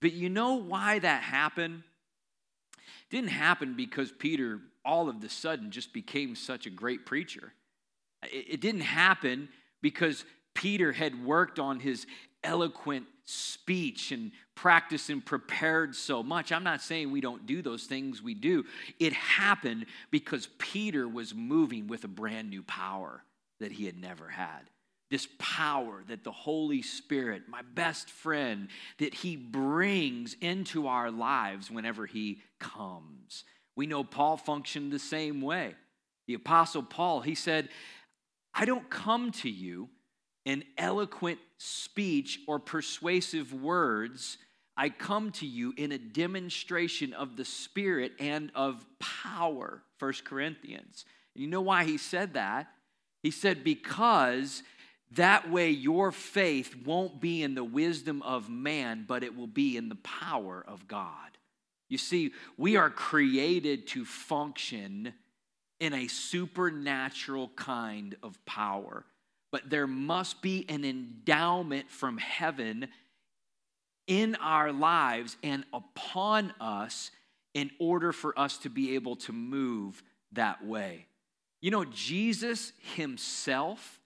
But 0.00 0.12
you 0.12 0.28
know 0.28 0.54
why 0.54 0.98
that 0.98 1.22
happened? 1.22 1.82
It 2.76 3.14
didn't 3.14 3.30
happen 3.30 3.74
because 3.76 4.12
Peter 4.12 4.60
all 4.84 5.08
of 5.08 5.20
the 5.20 5.28
sudden 5.28 5.70
just 5.70 5.92
became 5.92 6.36
such 6.36 6.66
a 6.66 6.70
great 6.70 7.04
preacher. 7.04 7.52
It, 8.22 8.60
didn't 8.60 8.82
happen 8.82 9.48
because 9.82 10.24
Peter 10.54 10.92
had 10.92 11.24
worked 11.24 11.58
on 11.58 11.80
his 11.80 12.06
eloquent 12.44 13.06
speech 13.26 14.12
and 14.12 14.30
practiced 14.54 15.10
and 15.10 15.24
prepared 15.24 15.94
so 15.94 16.22
much. 16.22 16.52
I'm 16.52 16.64
not 16.64 16.80
saying 16.80 17.10
we 17.10 17.20
don't 17.20 17.44
do 17.44 17.60
those 17.60 17.84
things, 17.84 18.22
we 18.22 18.34
do. 18.34 18.64
It 18.98 19.12
happened 19.12 19.86
because 20.10 20.48
Peter 20.58 21.06
was 21.06 21.34
moving 21.34 21.88
with 21.88 22.04
a 22.04 22.08
brand 22.08 22.48
new 22.48 22.62
power 22.62 23.22
that 23.60 23.72
he 23.72 23.84
had 23.84 24.00
never 24.00 24.28
had. 24.28 24.70
This 25.10 25.28
power 25.38 26.02
that 26.08 26.24
the 26.24 26.32
Holy 26.32 26.82
Spirit, 26.82 27.42
my 27.48 27.62
best 27.74 28.10
friend, 28.10 28.68
that 28.98 29.14
he 29.14 29.36
brings 29.36 30.34
into 30.40 30.86
our 30.86 31.10
lives 31.10 31.70
whenever 31.70 32.06
he 32.06 32.40
comes. 32.58 33.44
We 33.76 33.86
know 33.86 34.02
Paul 34.02 34.36
functioned 34.36 34.90
the 34.92 34.98
same 34.98 35.40
way. 35.40 35.74
The 36.26 36.34
Apostle 36.34 36.82
Paul, 36.82 37.20
he 37.20 37.34
said, 37.34 37.68
I 38.54 38.64
don't 38.64 38.88
come 38.88 39.32
to 39.32 39.50
you 39.50 39.90
in 40.46 40.64
eloquent 40.78 41.38
speech 41.58 42.40
or 42.48 42.58
persuasive 42.58 43.52
words. 43.52 44.38
I 44.78 44.88
come 44.88 45.32
to 45.32 45.46
you 45.46 45.74
in 45.76 45.92
a 45.92 45.98
demonstration 45.98 47.12
of 47.12 47.36
the 47.36 47.44
Spirit 47.44 48.12
and 48.18 48.50
of 48.54 48.86
power, 48.98 49.82
1 49.98 50.12
Corinthians. 50.24 51.04
And 51.34 51.42
you 51.42 51.50
know 51.50 51.60
why 51.60 51.84
he 51.84 51.98
said 51.98 52.34
that? 52.34 52.68
He 53.22 53.30
said, 53.30 53.64
because 53.64 54.62
that 55.12 55.50
way 55.50 55.70
your 55.70 56.12
faith 56.12 56.74
won't 56.84 57.20
be 57.20 57.42
in 57.42 57.54
the 57.54 57.64
wisdom 57.64 58.22
of 58.22 58.48
man, 58.48 59.04
but 59.06 59.24
it 59.24 59.36
will 59.36 59.46
be 59.46 59.76
in 59.76 59.88
the 59.88 59.96
power 59.96 60.64
of 60.66 60.86
God. 60.86 61.10
You 61.88 61.98
see, 61.98 62.32
we 62.56 62.76
are 62.76 62.90
created 62.90 63.86
to 63.88 64.04
function 64.04 65.12
in 65.80 65.92
a 65.92 66.08
supernatural 66.08 67.50
kind 67.56 68.16
of 68.22 68.44
power, 68.44 69.04
but 69.56 69.70
there 69.70 69.86
must 69.86 70.42
be 70.42 70.66
an 70.68 70.84
endowment 70.84 71.90
from 71.90 72.18
heaven 72.18 72.88
in 74.06 74.34
our 74.34 74.70
lives 74.70 75.38
and 75.42 75.64
upon 75.72 76.52
us 76.60 77.10
in 77.54 77.70
order 77.78 78.12
for 78.12 78.38
us 78.38 78.58
to 78.58 78.68
be 78.68 78.96
able 78.96 79.16
to 79.16 79.32
move 79.32 80.02
that 80.32 80.62
way. 80.62 81.06
You 81.62 81.70
know, 81.70 81.86
Jesus 81.86 82.74
himself 82.96 83.98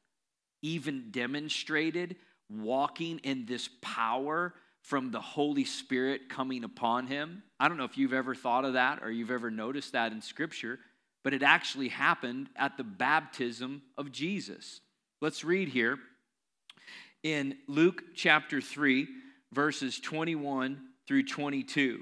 even 0.62 1.10
demonstrated 1.10 2.14
walking 2.48 3.18
in 3.24 3.44
this 3.44 3.68
power 3.80 4.54
from 4.82 5.10
the 5.10 5.20
Holy 5.20 5.64
Spirit 5.64 6.28
coming 6.28 6.62
upon 6.62 7.08
him. 7.08 7.42
I 7.58 7.66
don't 7.66 7.76
know 7.76 7.82
if 7.82 7.98
you've 7.98 8.12
ever 8.12 8.36
thought 8.36 8.64
of 8.64 8.74
that 8.74 9.02
or 9.02 9.10
you've 9.10 9.32
ever 9.32 9.50
noticed 9.50 9.94
that 9.94 10.12
in 10.12 10.22
Scripture, 10.22 10.78
but 11.24 11.34
it 11.34 11.42
actually 11.42 11.88
happened 11.88 12.50
at 12.54 12.76
the 12.76 12.84
baptism 12.84 13.82
of 13.98 14.12
Jesus. 14.12 14.80
Let's 15.22 15.44
read 15.44 15.68
here 15.68 15.98
in 17.22 17.58
Luke 17.68 18.02
chapter 18.14 18.62
3, 18.62 19.06
verses 19.52 20.00
21 20.00 20.80
through 21.06 21.24
22. 21.24 22.00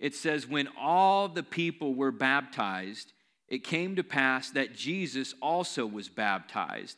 It 0.00 0.14
says, 0.14 0.46
When 0.46 0.70
all 0.80 1.28
the 1.28 1.42
people 1.42 1.94
were 1.94 2.10
baptized, 2.10 3.12
it 3.46 3.62
came 3.62 3.96
to 3.96 4.02
pass 4.02 4.48
that 4.52 4.74
Jesus 4.74 5.34
also 5.42 5.84
was 5.84 6.08
baptized. 6.08 6.96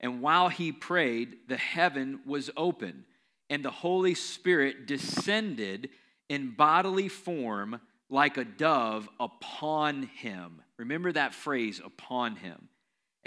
And 0.00 0.20
while 0.20 0.50
he 0.50 0.70
prayed, 0.70 1.48
the 1.48 1.56
heaven 1.56 2.20
was 2.26 2.50
open, 2.54 3.06
and 3.48 3.64
the 3.64 3.70
Holy 3.70 4.14
Spirit 4.14 4.86
descended 4.86 5.88
in 6.28 6.50
bodily 6.54 7.08
form 7.08 7.80
like 8.10 8.36
a 8.36 8.44
dove 8.44 9.08
upon 9.18 10.02
him. 10.02 10.60
Remember 10.76 11.10
that 11.12 11.32
phrase, 11.32 11.80
upon 11.82 12.36
him. 12.36 12.68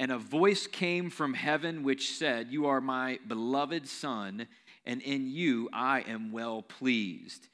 And 0.01 0.11
a 0.11 0.17
voice 0.17 0.65
came 0.65 1.11
from 1.11 1.35
heaven 1.35 1.83
which 1.83 2.17
said, 2.17 2.51
You 2.51 2.65
are 2.65 2.81
my 2.81 3.19
beloved 3.27 3.87
Son, 3.87 4.47
and 4.83 4.99
in 4.99 5.29
you 5.29 5.69
I 5.71 6.01
am 6.01 6.31
well 6.31 6.63
pleased. 6.63 7.47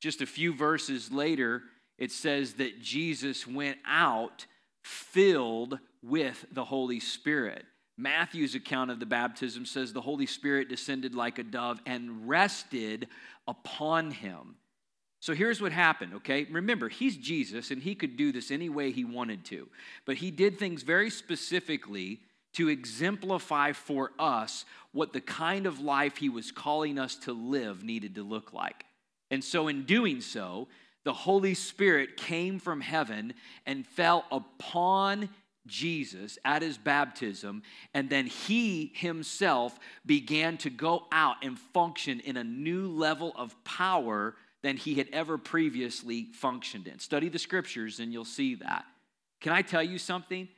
Just 0.00 0.22
a 0.22 0.26
few 0.26 0.54
verses 0.54 1.10
later, 1.10 1.64
it 1.98 2.12
says 2.12 2.52
that 2.54 2.80
Jesus 2.80 3.48
went 3.48 3.78
out 3.84 4.46
filled 4.84 5.80
with 6.00 6.46
the 6.52 6.64
Holy 6.64 7.00
Spirit. 7.00 7.64
Matthew's 7.96 8.54
account 8.54 8.92
of 8.92 9.00
the 9.00 9.04
baptism 9.04 9.66
says 9.66 9.92
the 9.92 10.00
Holy 10.00 10.26
Spirit 10.26 10.68
descended 10.68 11.16
like 11.16 11.40
a 11.40 11.42
dove 11.42 11.80
and 11.84 12.28
rested 12.28 13.08
upon 13.48 14.12
him. 14.12 14.54
So 15.20 15.34
here's 15.34 15.60
what 15.60 15.72
happened, 15.72 16.14
okay? 16.14 16.46
Remember, 16.50 16.88
he's 16.88 17.16
Jesus 17.16 17.70
and 17.70 17.82
he 17.82 17.94
could 17.94 18.16
do 18.16 18.30
this 18.30 18.50
any 18.50 18.68
way 18.68 18.92
he 18.92 19.04
wanted 19.04 19.44
to. 19.46 19.68
But 20.04 20.16
he 20.16 20.30
did 20.30 20.58
things 20.58 20.82
very 20.82 21.10
specifically 21.10 22.20
to 22.54 22.68
exemplify 22.68 23.72
for 23.72 24.12
us 24.18 24.64
what 24.92 25.12
the 25.12 25.20
kind 25.20 25.66
of 25.66 25.80
life 25.80 26.16
he 26.16 26.28
was 26.28 26.52
calling 26.52 26.98
us 26.98 27.16
to 27.16 27.32
live 27.32 27.84
needed 27.84 28.14
to 28.14 28.22
look 28.22 28.52
like. 28.52 28.84
And 29.30 29.44
so, 29.44 29.68
in 29.68 29.84
doing 29.84 30.20
so, 30.20 30.68
the 31.04 31.12
Holy 31.12 31.54
Spirit 31.54 32.16
came 32.16 32.58
from 32.58 32.80
heaven 32.80 33.34
and 33.66 33.86
fell 33.86 34.24
upon 34.30 35.28
Jesus 35.66 36.38
at 36.44 36.62
his 36.62 36.78
baptism, 36.78 37.62
and 37.92 38.08
then 38.08 38.26
he 38.26 38.92
himself 38.94 39.78
began 40.06 40.56
to 40.58 40.70
go 40.70 41.06
out 41.12 41.36
and 41.42 41.58
function 41.58 42.20
in 42.20 42.36
a 42.36 42.44
new 42.44 42.88
level 42.88 43.32
of 43.36 43.54
power 43.64 44.34
than 44.62 44.76
he 44.76 44.94
had 44.94 45.08
ever 45.12 45.38
previously 45.38 46.28
functioned 46.34 46.88
in. 46.88 46.98
Study 46.98 47.28
the 47.28 47.38
scriptures 47.38 48.00
and 48.00 48.12
you'll 48.12 48.24
see 48.24 48.56
that. 48.56 48.84
Can 49.40 49.52
I 49.52 49.62
tell 49.62 49.82
you 49.82 49.98
something? 49.98 50.48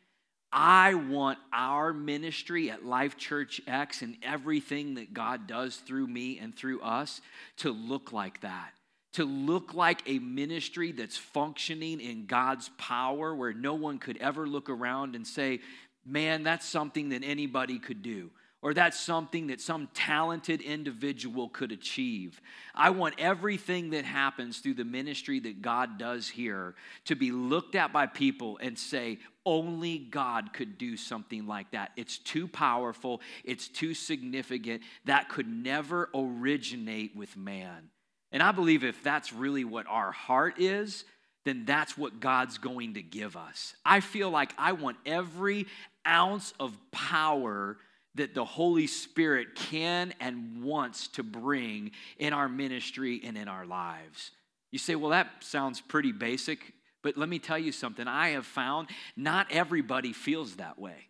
I 0.52 0.94
want 0.94 1.38
our 1.52 1.92
ministry 1.92 2.70
at 2.70 2.84
Life 2.84 3.16
Church 3.16 3.60
X 3.66 4.02
and 4.02 4.16
everything 4.22 4.94
that 4.94 5.14
God 5.14 5.46
does 5.46 5.76
through 5.76 6.08
me 6.08 6.38
and 6.38 6.56
through 6.56 6.80
us 6.80 7.20
to 7.58 7.70
look 7.70 8.12
like 8.12 8.40
that 8.40 8.72
to 9.12 9.24
look 9.24 9.74
like 9.74 10.02
a 10.06 10.18
ministry 10.18 10.92
that's 10.92 11.16
functioning 11.16 12.00
in 12.00 12.26
God's 12.26 12.70
power, 12.78 13.34
where 13.34 13.52
no 13.52 13.74
one 13.74 13.98
could 13.98 14.16
ever 14.18 14.46
look 14.46 14.70
around 14.70 15.16
and 15.16 15.26
say, 15.26 15.60
man, 16.06 16.42
that's 16.42 16.66
something 16.66 17.08
that 17.10 17.24
anybody 17.24 17.78
could 17.78 18.02
do, 18.02 18.30
or 18.62 18.74
that's 18.74 19.00
something 19.00 19.46
that 19.46 19.60
some 19.60 19.88
talented 19.94 20.60
individual 20.60 21.48
could 21.48 21.72
achieve. 21.72 22.40
I 22.74 22.90
want 22.90 23.14
everything 23.18 23.90
that 23.90 24.04
happens 24.04 24.58
through 24.58 24.74
the 24.74 24.84
ministry 24.84 25.40
that 25.40 25.62
God 25.62 25.98
does 25.98 26.28
here 26.28 26.74
to 27.06 27.14
be 27.14 27.32
looked 27.32 27.74
at 27.74 27.92
by 27.92 28.06
people 28.06 28.58
and 28.60 28.78
say, 28.78 29.18
only 29.46 29.98
God 29.98 30.52
could 30.52 30.76
do 30.76 30.96
something 30.98 31.46
like 31.46 31.70
that. 31.70 31.92
It's 31.96 32.18
too 32.18 32.46
powerful, 32.46 33.22
it's 33.44 33.68
too 33.68 33.94
significant. 33.94 34.82
That 35.06 35.30
could 35.30 35.48
never 35.48 36.10
originate 36.14 37.16
with 37.16 37.36
man. 37.36 37.88
And 38.30 38.42
I 38.42 38.52
believe 38.52 38.84
if 38.84 39.02
that's 39.02 39.32
really 39.32 39.64
what 39.64 39.86
our 39.88 40.12
heart 40.12 40.60
is, 40.60 41.04
then 41.46 41.64
that's 41.64 41.96
what 41.96 42.20
God's 42.20 42.58
going 42.58 42.94
to 42.94 43.02
give 43.02 43.36
us. 43.36 43.74
I 43.84 44.00
feel 44.00 44.28
like 44.28 44.52
I 44.58 44.72
want 44.72 44.98
every 45.06 45.66
ounce 46.06 46.52
of 46.60 46.76
power 46.92 47.78
that 48.16 48.34
the 48.34 48.44
Holy 48.44 48.86
Spirit 48.86 49.54
can 49.54 50.12
and 50.20 50.62
wants 50.62 51.08
to 51.08 51.22
bring 51.22 51.92
in 52.18 52.32
our 52.32 52.48
ministry 52.48 53.20
and 53.24 53.36
in 53.36 53.48
our 53.48 53.64
lives. 53.64 54.32
You 54.72 54.78
say, 54.78 54.94
well, 54.94 55.10
that 55.10 55.28
sounds 55.40 55.80
pretty 55.80 56.12
basic, 56.12 56.74
But 57.02 57.16
let 57.16 57.28
me 57.28 57.38
tell 57.38 57.58
you 57.58 57.72
something 57.72 58.06
I 58.06 58.30
have 58.30 58.46
found 58.46 58.88
not 59.16 59.50
everybody 59.50 60.12
feels 60.12 60.56
that 60.56 60.78
way. 60.78 61.08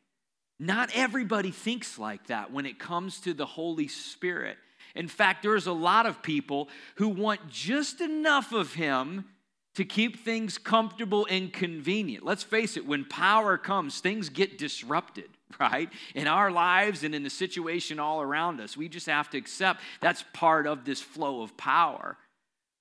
Not 0.59 0.91
everybody 0.95 1.51
thinks 1.51 1.99
like 1.99 2.27
that 2.27 2.53
when 2.53 2.67
it 2.67 2.79
comes 2.79 3.21
to 3.23 3.33
the 3.33 3.47
Holy 3.47 3.89
Spirit. 3.89 4.59
In 4.95 5.09
fact, 5.09 5.43
there's 5.43 5.67
a 5.67 5.73
lot 5.73 6.07
of 6.07 6.23
people 6.23 6.69
who 6.97 7.09
want 7.09 7.49
just 7.49 8.01
enough 8.01 8.53
of 8.53 8.75
Him 8.75 9.25
to 9.75 9.85
keep 9.85 10.25
things 10.25 10.59
comfortable 10.59 11.27
and 11.31 11.53
convenient. 11.53 12.25
Let's 12.25 12.43
face 12.43 12.77
it, 12.77 12.87
when 12.87 13.05
power 13.05 13.57
comes, 13.57 14.01
things 14.01 14.29
get 14.29 14.59
disrupted, 14.59 15.29
right? 15.61 15.89
In 16.15 16.27
our 16.27 16.51
lives 16.51 17.05
and 17.05 17.15
in 17.15 17.23
the 17.23 17.31
situation 17.31 17.99
all 17.99 18.21
around 18.21 18.61
us. 18.61 18.77
We 18.77 18.89
just 18.89 19.07
have 19.07 19.31
to 19.31 19.39
accept 19.39 19.81
that's 20.01 20.25
part 20.33 20.67
of 20.67 20.85
this 20.85 21.01
flow 21.01 21.43
of 21.43 21.57
power. 21.57 22.17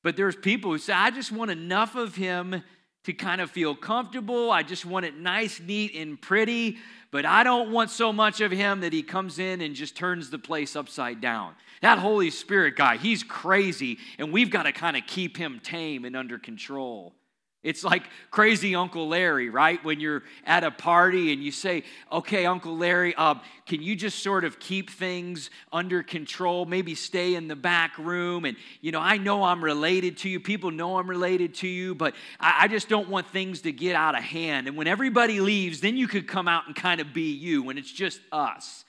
But 0.03 0.15
there's 0.15 0.35
people 0.35 0.71
who 0.71 0.77
say, 0.77 0.93
I 0.93 1.11
just 1.11 1.31
want 1.31 1.51
enough 1.51 1.95
of 1.95 2.15
him 2.15 2.63
to 3.03 3.13
kind 3.13 3.41
of 3.41 3.51
feel 3.51 3.75
comfortable. 3.75 4.51
I 4.51 4.63
just 4.63 4.85
want 4.85 5.05
it 5.05 5.17
nice, 5.17 5.59
neat, 5.59 5.95
and 5.95 6.19
pretty. 6.19 6.77
But 7.11 7.25
I 7.25 7.43
don't 7.43 7.71
want 7.71 7.89
so 7.89 8.13
much 8.13 8.39
of 8.39 8.51
him 8.51 8.81
that 8.81 8.93
he 8.93 9.01
comes 9.01 9.39
in 9.39 9.61
and 9.61 9.73
just 9.73 9.95
turns 9.95 10.29
the 10.29 10.37
place 10.37 10.75
upside 10.75 11.21
down. 11.21 11.55
That 11.81 11.97
Holy 11.97 12.29
Spirit 12.29 12.75
guy, 12.75 12.97
he's 12.97 13.23
crazy, 13.23 13.97
and 14.19 14.31
we've 14.31 14.51
got 14.51 14.63
to 14.63 14.71
kind 14.71 14.95
of 14.95 15.03
keep 15.07 15.35
him 15.35 15.59
tame 15.63 16.05
and 16.05 16.15
under 16.15 16.37
control. 16.37 17.15
It's 17.61 17.83
like 17.83 18.03
crazy 18.31 18.73
Uncle 18.73 19.09
Larry, 19.09 19.49
right? 19.49 19.83
When 19.83 19.99
you're 19.99 20.23
at 20.45 20.63
a 20.63 20.71
party 20.71 21.33
and 21.33 21.43
you 21.43 21.51
say, 21.51 21.83
okay, 22.09 22.45
Uncle 22.45 22.77
Larry, 22.77 23.13
uh, 23.15 23.35
can 23.65 23.81
you 23.81 23.97
just 23.97 24.23
sort 24.23 24.45
of 24.45 24.59
keep 24.59 24.89
things 24.89 25.49
under 25.73 26.01
control? 26.01 26.65
Maybe 26.65 26.95
stay 26.95 27.35
in 27.35 27.49
the 27.49 27.57
back 27.57 27.97
room. 27.97 28.45
And, 28.45 28.55
you 28.79 28.93
know, 28.93 29.01
I 29.01 29.17
know 29.17 29.43
I'm 29.43 29.61
related 29.61 30.17
to 30.19 30.29
you. 30.29 30.39
People 30.39 30.71
know 30.71 30.97
I'm 30.99 31.09
related 31.09 31.53
to 31.55 31.67
you, 31.67 31.95
but 31.95 32.15
I, 32.39 32.59
I 32.61 32.67
just 32.69 32.87
don't 32.87 33.09
want 33.09 33.27
things 33.27 33.61
to 33.61 33.73
get 33.73 33.93
out 33.93 34.17
of 34.17 34.23
hand. 34.23 34.67
And 34.67 34.77
when 34.77 34.87
everybody 34.87 35.41
leaves, 35.41 35.81
then 35.81 35.97
you 35.97 36.07
could 36.07 36.29
come 36.29 36.47
out 36.47 36.67
and 36.67 36.73
kind 36.73 37.01
of 37.01 37.13
be 37.13 37.33
you 37.33 37.63
when 37.63 37.77
it's 37.77 37.91
just 37.91 38.21
us. 38.31 38.85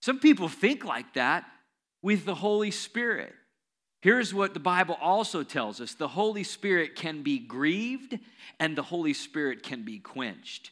Some 0.00 0.20
people 0.20 0.48
think 0.48 0.86
like 0.86 1.12
that 1.14 1.44
with 2.00 2.24
the 2.24 2.34
Holy 2.34 2.70
Spirit. 2.70 3.34
Here's 4.02 4.32
what 4.32 4.54
the 4.54 4.60
Bible 4.60 4.96
also 5.00 5.42
tells 5.42 5.80
us 5.80 5.94
the 5.94 6.08
Holy 6.08 6.44
Spirit 6.44 6.96
can 6.96 7.22
be 7.22 7.38
grieved 7.38 8.18
and 8.58 8.76
the 8.76 8.82
Holy 8.82 9.12
Spirit 9.12 9.62
can 9.62 9.82
be 9.82 9.98
quenched. 9.98 10.70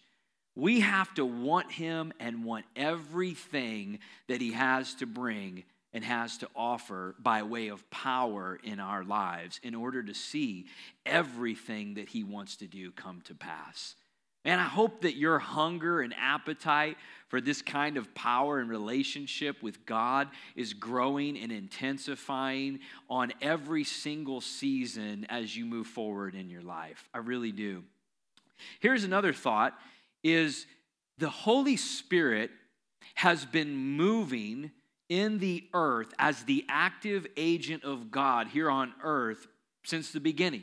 We 0.54 0.80
have 0.80 1.12
to 1.14 1.26
want 1.26 1.70
Him 1.70 2.12
and 2.18 2.44
want 2.44 2.64
everything 2.74 3.98
that 4.28 4.40
He 4.40 4.52
has 4.52 4.94
to 4.94 5.06
bring 5.06 5.64
and 5.92 6.02
has 6.04 6.38
to 6.38 6.48
offer 6.56 7.14
by 7.18 7.42
way 7.42 7.68
of 7.68 7.88
power 7.90 8.58
in 8.62 8.80
our 8.80 9.04
lives 9.04 9.60
in 9.62 9.74
order 9.74 10.02
to 10.02 10.14
see 10.14 10.66
everything 11.04 11.94
that 11.94 12.08
He 12.08 12.24
wants 12.24 12.56
to 12.56 12.66
do 12.66 12.90
come 12.92 13.20
to 13.22 13.34
pass. 13.34 13.94
And 14.48 14.62
I 14.62 14.64
hope 14.64 15.02
that 15.02 15.14
your 15.14 15.38
hunger 15.38 16.00
and 16.00 16.14
appetite 16.18 16.96
for 17.26 17.38
this 17.38 17.60
kind 17.60 17.98
of 17.98 18.14
power 18.14 18.60
and 18.60 18.70
relationship 18.70 19.62
with 19.62 19.84
God 19.84 20.28
is 20.56 20.72
growing 20.72 21.36
and 21.36 21.52
intensifying 21.52 22.78
on 23.10 23.30
every 23.42 23.84
single 23.84 24.40
season 24.40 25.26
as 25.28 25.54
you 25.54 25.66
move 25.66 25.86
forward 25.86 26.34
in 26.34 26.48
your 26.48 26.62
life. 26.62 27.10
I 27.12 27.18
really 27.18 27.52
do. 27.52 27.84
Here's 28.80 29.04
another 29.04 29.34
thought 29.34 29.78
is 30.24 30.64
the 31.18 31.28
Holy 31.28 31.76
Spirit 31.76 32.50
has 33.16 33.44
been 33.44 33.76
moving 33.76 34.70
in 35.10 35.40
the 35.40 35.68
earth 35.74 36.14
as 36.18 36.44
the 36.44 36.64
active 36.70 37.26
agent 37.36 37.84
of 37.84 38.10
God 38.10 38.46
here 38.46 38.70
on 38.70 38.94
earth 39.02 39.46
since 39.84 40.10
the 40.10 40.20
beginning. 40.20 40.62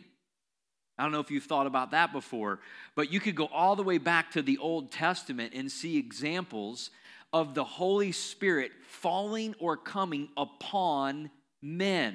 I 0.98 1.04
don't 1.04 1.12
know 1.12 1.20
if 1.20 1.30
you've 1.30 1.44
thought 1.44 1.68
about 1.68 1.92
that 1.92 2.14
before, 2.14 2.60
but 2.96 3.12
you 3.12 3.20
could 3.20 3.36
go 3.36 3.48
all 3.48 3.76
the 3.76 3.84
way 3.84 3.98
back 3.98 4.32
to 4.32 4.42
the 4.42 4.58
Old 4.60 4.92
Testament 4.92 5.54
and 5.54 5.70
see 5.70 5.98
examples 5.98 6.90
of 7.34 7.54
the 7.54 7.66
Holy 7.66 8.14
Spirit 8.14 8.72
falling 8.88 9.56
or 9.60 9.76
coming 9.76 10.30
upon 10.38 11.30
men. 11.62 12.14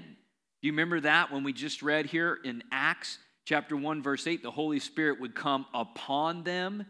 Do 0.63 0.67
you 0.67 0.73
remember 0.73 1.01
that 1.01 1.31
when 1.31 1.45
we 1.45 1.53
just 1.53 1.83
read 1.83 2.07
here 2.07 2.39
in 2.43 2.63
Acts 2.73 3.19
chapter 3.45 3.77
1 3.77 4.03
verse 4.03 4.27
8 4.27 4.43
the 4.43 4.51
Holy 4.51 4.81
Spirit 4.81 5.21
would 5.21 5.35
come 5.35 5.67
upon 5.75 6.45
them? 6.45 6.87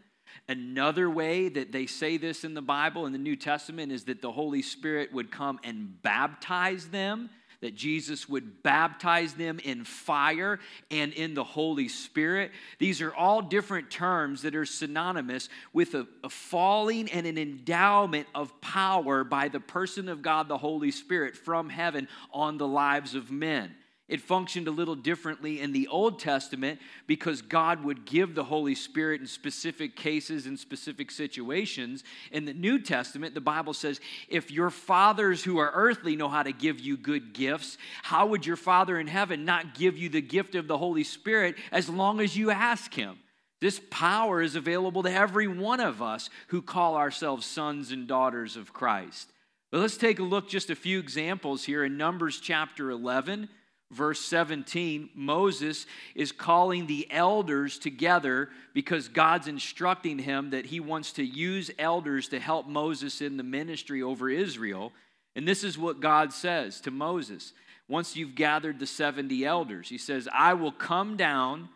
Another 0.47 1.09
way 1.09 1.49
that 1.49 1.73
they 1.73 1.85
say 1.85 2.15
this 2.15 2.45
in 2.45 2.53
the 2.53 2.61
Bible 2.61 3.05
in 3.05 3.11
the 3.11 3.17
New 3.17 3.35
Testament 3.35 3.91
is 3.91 4.05
that 4.05 4.21
the 4.21 4.31
Holy 4.31 4.61
Spirit 4.61 5.11
would 5.11 5.29
come 5.29 5.59
and 5.63 6.01
baptize 6.01 6.87
them 6.87 7.29
that 7.61 7.75
Jesus 7.75 8.27
would 8.27 8.63
baptize 8.63 9.33
them 9.33 9.59
in 9.59 9.83
fire 9.83 10.59
and 10.89 11.13
in 11.13 11.33
the 11.33 11.43
Holy 11.43 11.87
Spirit. 11.87 12.51
These 12.79 13.01
are 13.01 13.13
all 13.13 13.41
different 13.41 13.89
terms 13.89 14.41
that 14.41 14.55
are 14.55 14.65
synonymous 14.65 15.47
with 15.71 15.93
a, 15.93 16.07
a, 16.23 16.29
falling 16.29 17.09
and 17.11 17.25
an 17.25 17.37
endowment 17.37 18.27
of 18.33 18.59
power 18.61 19.23
by 19.23 19.47
the 19.47 19.59
person 19.59 20.09
of 20.09 20.21
God, 20.21 20.47
the 20.47 20.57
Holy 20.57 20.91
Spirit, 20.91 21.37
from 21.37 21.69
heaven 21.69 22.07
on 22.33 22.57
the 22.57 22.67
lives 22.67 23.15
of 23.15 23.31
men. 23.31 23.75
It 24.11 24.19
functioned 24.19 24.67
a 24.67 24.71
little 24.71 24.95
differently 24.95 25.61
in 25.61 25.71
the 25.71 25.87
Old 25.87 26.19
Testament 26.19 26.81
because 27.07 27.41
God 27.41 27.85
would 27.85 28.03
give 28.03 28.35
the 28.35 28.43
Holy 28.43 28.75
Spirit 28.75 29.21
in 29.21 29.27
specific 29.27 29.95
cases 29.95 30.47
and 30.47 30.59
specific 30.59 31.09
situations. 31.11 32.03
In 32.33 32.43
the 32.43 32.53
New 32.53 32.77
Testament, 32.77 33.35
the 33.35 33.39
Bible 33.39 33.73
says, 33.73 34.01
if 34.27 34.51
your 34.51 34.69
fathers 34.69 35.45
who 35.45 35.59
are 35.59 35.71
earthly 35.73 36.17
know 36.17 36.27
how 36.27 36.43
to 36.43 36.51
give 36.51 36.81
you 36.81 36.97
good 36.97 37.31
gifts, 37.31 37.77
how 38.03 38.27
would 38.27 38.45
your 38.45 38.57
Father 38.57 38.99
in 38.99 39.07
heaven 39.07 39.45
not 39.45 39.75
give 39.75 39.97
you 39.97 40.09
the 40.09 40.21
gift 40.21 40.55
of 40.55 40.67
the 40.67 40.77
Holy 40.77 41.05
Spirit 41.05 41.55
as 41.71 41.87
long 41.87 42.19
as 42.19 42.35
you 42.35 42.51
ask 42.51 42.93
Him? 42.93 43.17
This 43.61 43.79
power 43.91 44.41
is 44.41 44.57
available 44.57 45.03
to 45.03 45.13
every 45.13 45.47
one 45.47 45.79
of 45.79 46.01
us 46.01 46.29
who 46.47 46.61
call 46.61 46.97
ourselves 46.97 47.45
sons 47.45 47.93
and 47.93 48.09
daughters 48.09 48.57
of 48.57 48.73
Christ. 48.73 49.31
But 49.71 49.79
let's 49.79 49.95
take 49.95 50.19
a 50.19 50.23
look 50.23 50.49
just 50.49 50.69
a 50.69 50.75
few 50.75 50.99
examples 50.99 51.63
here 51.63 51.85
in 51.85 51.95
Numbers 51.95 52.41
chapter 52.41 52.89
11 52.89 53.47
verse 53.91 54.21
17, 54.21 55.09
Moses 55.13 55.85
is 56.15 56.31
calling 56.31 56.87
the 56.87 57.07
elders 57.11 57.77
together 57.77 58.49
because 58.73 59.07
God's 59.07 59.47
instructing 59.47 60.17
him 60.17 60.51
that 60.51 60.65
he 60.65 60.79
wants 60.79 61.13
to 61.13 61.23
use 61.23 61.69
elders 61.77 62.29
to 62.29 62.39
help 62.39 62.67
Moses 62.67 63.21
in 63.21 63.37
the 63.37 63.43
ministry 63.43 64.01
over 64.01 64.29
Israel. 64.29 64.93
And 65.35 65.47
this 65.47 65.63
is 65.63 65.77
what 65.77 65.99
God 65.99 66.33
says 66.33 66.81
to 66.81 66.91
Moses 66.91 67.53
once 67.87 68.15
you've 68.15 68.35
gathered 68.35 68.79
the 68.79 68.87
70 68.87 69.45
elders. 69.45 69.89
He 69.89 69.97
says, 69.97 70.27
I 70.33 70.53
will 70.53 70.71
come 70.71 71.17
down 71.17 71.69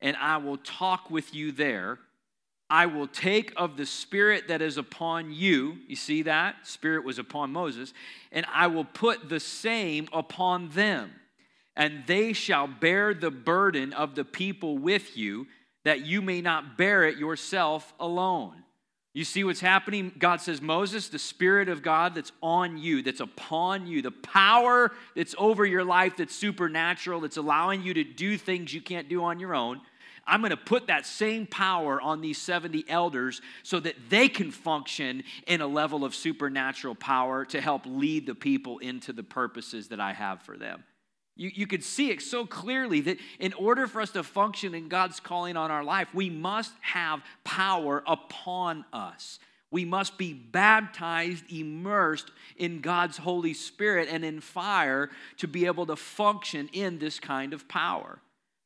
and 0.00 0.16
I 0.16 0.36
will 0.36 0.58
talk 0.58 1.10
with 1.10 1.34
you 1.34 1.52
there. 1.52 1.98
I 2.68 2.86
will 2.86 3.06
take 3.06 3.52
of 3.56 3.76
the 3.76 3.86
spirit 3.86 4.48
that 4.48 4.62
is 4.62 4.78
upon 4.78 5.32
you. 5.32 5.78
You 5.86 5.96
see 5.96 6.22
that? 6.22 6.66
Spirit 6.66 7.04
was 7.04 7.18
upon 7.18 7.52
Moses. 7.52 7.92
And 8.30 8.46
I 8.52 8.66
will 8.66 8.84
put 8.84 9.28
the 9.28 9.40
same 9.40 10.08
upon 10.12 10.70
them 10.70 11.12
and 11.76 12.04
they 12.06 12.32
shall 12.32 12.66
bear 12.66 13.14
the 13.14 13.30
burden 13.30 13.92
of 13.92 14.14
the 14.14 14.24
people 14.24 14.78
with 14.78 15.16
you, 15.16 15.46
that 15.84 16.04
you 16.06 16.22
may 16.22 16.40
not 16.40 16.76
bear 16.76 17.04
it 17.04 17.18
yourself 17.18 17.92
alone. 17.98 18.62
You 19.14 19.24
see 19.24 19.44
what's 19.44 19.60
happening? 19.60 20.10
God 20.18 20.40
says, 20.40 20.62
Moses, 20.62 21.08
the 21.08 21.18
Spirit 21.18 21.68
of 21.68 21.82
God 21.82 22.14
that's 22.14 22.32
on 22.42 22.78
you, 22.78 23.02
that's 23.02 23.20
upon 23.20 23.86
you, 23.86 24.00
the 24.00 24.10
power 24.10 24.90
that's 25.14 25.34
over 25.36 25.66
your 25.66 25.84
life 25.84 26.16
that's 26.16 26.34
supernatural, 26.34 27.20
that's 27.20 27.36
allowing 27.36 27.82
you 27.82 27.92
to 27.94 28.04
do 28.04 28.38
things 28.38 28.72
you 28.72 28.80
can't 28.80 29.10
do 29.10 29.22
on 29.22 29.38
your 29.38 29.54
own. 29.54 29.82
I'm 30.26 30.40
going 30.40 30.50
to 30.50 30.56
put 30.56 30.86
that 30.86 31.04
same 31.04 31.46
power 31.46 32.00
on 32.00 32.20
these 32.20 32.38
70 32.38 32.84
elders 32.88 33.42
so 33.62 33.80
that 33.80 33.96
they 34.08 34.28
can 34.28 34.50
function 34.50 35.24
in 35.46 35.60
a 35.60 35.66
level 35.66 36.04
of 36.04 36.14
supernatural 36.14 36.94
power 36.94 37.44
to 37.46 37.60
help 37.60 37.82
lead 37.84 38.26
the 38.26 38.34
people 38.34 38.78
into 38.78 39.12
the 39.12 39.24
purposes 39.24 39.88
that 39.88 40.00
I 40.00 40.12
have 40.12 40.40
for 40.42 40.56
them. 40.56 40.84
You, 41.36 41.50
you 41.54 41.66
could 41.66 41.82
see 41.82 42.10
it 42.10 42.20
so 42.20 42.44
clearly 42.44 43.00
that 43.02 43.18
in 43.38 43.52
order 43.54 43.86
for 43.86 44.00
us 44.00 44.10
to 44.10 44.22
function 44.22 44.74
in 44.74 44.88
God's 44.88 45.20
calling 45.20 45.56
on 45.56 45.70
our 45.70 45.84
life, 45.84 46.08
we 46.12 46.28
must 46.28 46.72
have 46.80 47.22
power 47.44 48.02
upon 48.06 48.84
us. 48.92 49.38
We 49.70 49.86
must 49.86 50.18
be 50.18 50.34
baptized, 50.34 51.50
immersed 51.50 52.30
in 52.58 52.82
God's 52.82 53.16
Holy 53.16 53.54
Spirit 53.54 54.08
and 54.10 54.22
in 54.22 54.40
fire 54.40 55.08
to 55.38 55.48
be 55.48 55.64
able 55.64 55.86
to 55.86 55.96
function 55.96 56.68
in 56.74 56.98
this 56.98 57.18
kind 57.18 57.54
of 57.54 57.66
power. 57.68 58.18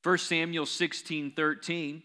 1 0.03 0.19
Samuel 0.19 0.67
16 0.67 1.31
13, 1.31 2.03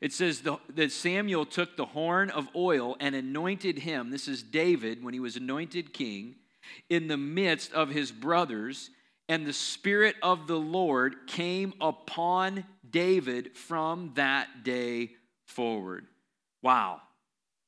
it 0.00 0.12
says 0.12 0.42
that 0.74 0.92
Samuel 0.92 1.44
took 1.44 1.76
the 1.76 1.84
horn 1.84 2.30
of 2.30 2.48
oil 2.56 2.96
and 2.98 3.14
anointed 3.14 3.80
him. 3.80 4.10
This 4.10 4.26
is 4.26 4.42
David 4.42 5.04
when 5.04 5.12
he 5.14 5.20
was 5.20 5.36
anointed 5.36 5.92
king 5.92 6.36
in 6.88 7.08
the 7.08 7.16
midst 7.16 7.72
of 7.72 7.90
his 7.90 8.10
brothers 8.10 8.90
and 9.28 9.46
the 9.46 9.52
Spirit 9.52 10.16
of 10.22 10.46
the 10.46 10.58
Lord 10.58 11.26
came 11.26 11.74
upon 11.80 12.64
David 12.88 13.56
from 13.56 14.12
that 14.14 14.64
day 14.64 15.12
forward. 15.46 16.06
Wow, 16.62 17.00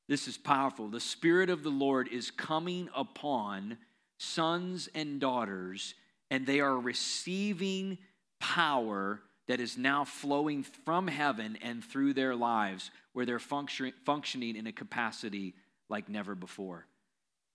this 0.07 0.27
is 0.27 0.37
powerful. 0.37 0.87
The 0.87 0.99
Spirit 0.99 1.49
of 1.49 1.63
the 1.63 1.69
Lord 1.69 2.07
is 2.09 2.31
coming 2.31 2.89
upon 2.95 3.77
sons 4.17 4.89
and 4.93 5.19
daughters, 5.19 5.95
and 6.29 6.45
they 6.45 6.59
are 6.59 6.77
receiving 6.77 7.97
power 8.39 9.21
that 9.47 9.59
is 9.59 9.77
now 9.77 10.05
flowing 10.05 10.63
from 10.63 11.07
heaven 11.07 11.57
and 11.61 11.83
through 11.83 12.13
their 12.13 12.35
lives 12.35 12.91
where 13.13 13.25
they're 13.25 13.39
function, 13.39 13.93
functioning 14.05 14.55
in 14.55 14.67
a 14.67 14.71
capacity 14.71 15.53
like 15.89 16.09
never 16.09 16.35
before. 16.35 16.85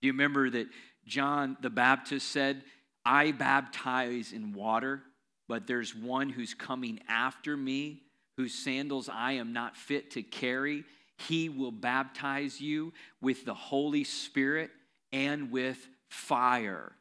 Do 0.01 0.07
you 0.07 0.13
remember 0.13 0.49
that 0.49 0.67
John 1.05 1.57
the 1.61 1.69
Baptist 1.69 2.29
said, 2.29 2.63
I 3.05 3.31
baptize 3.31 4.33
in 4.33 4.53
water, 4.53 5.01
but 5.47 5.67
there's 5.67 5.95
one 5.95 6.29
who's 6.29 6.53
coming 6.53 6.99
after 7.07 7.57
me, 7.57 8.03
whose 8.37 8.53
sandals 8.53 9.09
I 9.11 9.33
am 9.33 9.53
not 9.53 9.75
fit 9.75 10.11
to 10.11 10.23
carry. 10.23 10.83
He 11.17 11.49
will 11.49 11.71
baptize 11.71 12.61
you 12.61 12.93
with 13.21 13.45
the 13.45 13.53
Holy 13.53 14.03
Spirit 14.03 14.71
and 15.11 15.51
with 15.51 15.87
fire. 16.09 16.93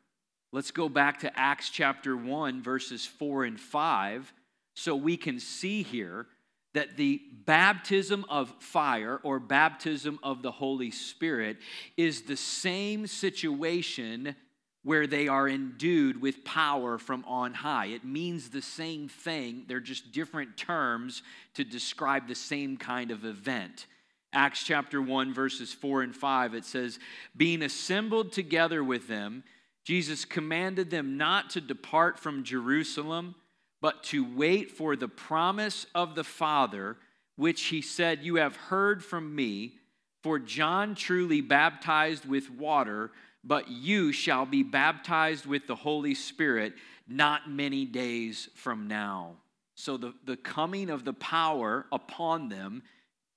Let's 0.52 0.72
go 0.72 0.88
back 0.88 1.20
to 1.20 1.38
Acts 1.38 1.70
chapter 1.70 2.16
1, 2.16 2.62
verses 2.62 3.06
4 3.06 3.44
and 3.44 3.60
5, 3.60 4.32
so 4.74 4.96
we 4.96 5.16
can 5.16 5.38
see 5.38 5.82
here 5.82 6.26
that 6.72 6.96
the 6.96 7.20
baptism 7.44 8.24
of 8.28 8.52
fire 8.60 9.20
or 9.22 9.38
baptism 9.38 10.18
of 10.22 10.42
the 10.42 10.50
Holy 10.50 10.90
Spirit 10.90 11.58
is 11.96 12.22
the 12.22 12.36
same 12.36 13.06
situation 13.06 14.34
where 14.82 15.06
they 15.06 15.28
are 15.28 15.48
endued 15.48 16.20
with 16.20 16.44
power 16.44 16.96
from 16.98 17.24
on 17.26 17.52
high. 17.52 17.86
It 17.86 18.04
means 18.04 18.48
the 18.48 18.62
same 18.62 19.08
thing, 19.08 19.64
they're 19.68 19.80
just 19.80 20.12
different 20.12 20.56
terms 20.56 21.22
to 21.54 21.64
describe 21.64 22.26
the 22.26 22.34
same 22.34 22.76
kind 22.76 23.10
of 23.10 23.24
event. 23.24 23.86
Acts 24.32 24.62
chapter 24.62 25.02
1, 25.02 25.34
verses 25.34 25.72
4 25.72 26.02
and 26.02 26.14
5, 26.14 26.54
it 26.54 26.64
says, 26.64 26.98
Being 27.36 27.62
assembled 27.62 28.32
together 28.32 28.82
with 28.82 29.08
them, 29.08 29.42
Jesus 29.84 30.24
commanded 30.24 30.90
them 30.90 31.16
not 31.16 31.50
to 31.50 31.60
depart 31.60 32.18
from 32.18 32.44
Jerusalem, 32.44 33.34
but 33.80 34.04
to 34.04 34.24
wait 34.24 34.70
for 34.70 34.94
the 34.94 35.08
promise 35.08 35.86
of 35.94 36.14
the 36.14 36.24
Father, 36.24 36.96
which 37.36 37.64
he 37.64 37.82
said, 37.82 38.22
You 38.22 38.36
have 38.36 38.56
heard 38.56 39.02
from 39.04 39.34
me. 39.34 39.74
For 40.22 40.38
John 40.38 40.94
truly 40.94 41.40
baptized 41.40 42.26
with 42.26 42.50
water 42.50 43.10
but 43.42 43.68
you 43.68 44.12
shall 44.12 44.46
be 44.46 44.62
baptized 44.62 45.46
with 45.46 45.66
the 45.66 45.74
Holy 45.74 46.14
Spirit 46.14 46.74
not 47.08 47.50
many 47.50 47.84
days 47.84 48.48
from 48.54 48.86
now. 48.86 49.32
So 49.74 49.96
the, 49.96 50.14
the 50.24 50.36
coming 50.36 50.90
of 50.90 51.04
the 51.04 51.14
power 51.14 51.86
upon 51.90 52.48
them 52.48 52.82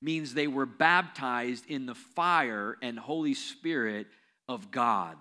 means 0.02 0.34
they 0.34 0.48
were 0.48 0.66
baptized 0.66 1.66
in 1.70 1.86
the 1.86 1.96
fire 1.96 2.78
and 2.82 3.00
Holy 3.00 3.34
Spirit 3.34 4.08
of 4.50 4.70
God. 4.70 5.16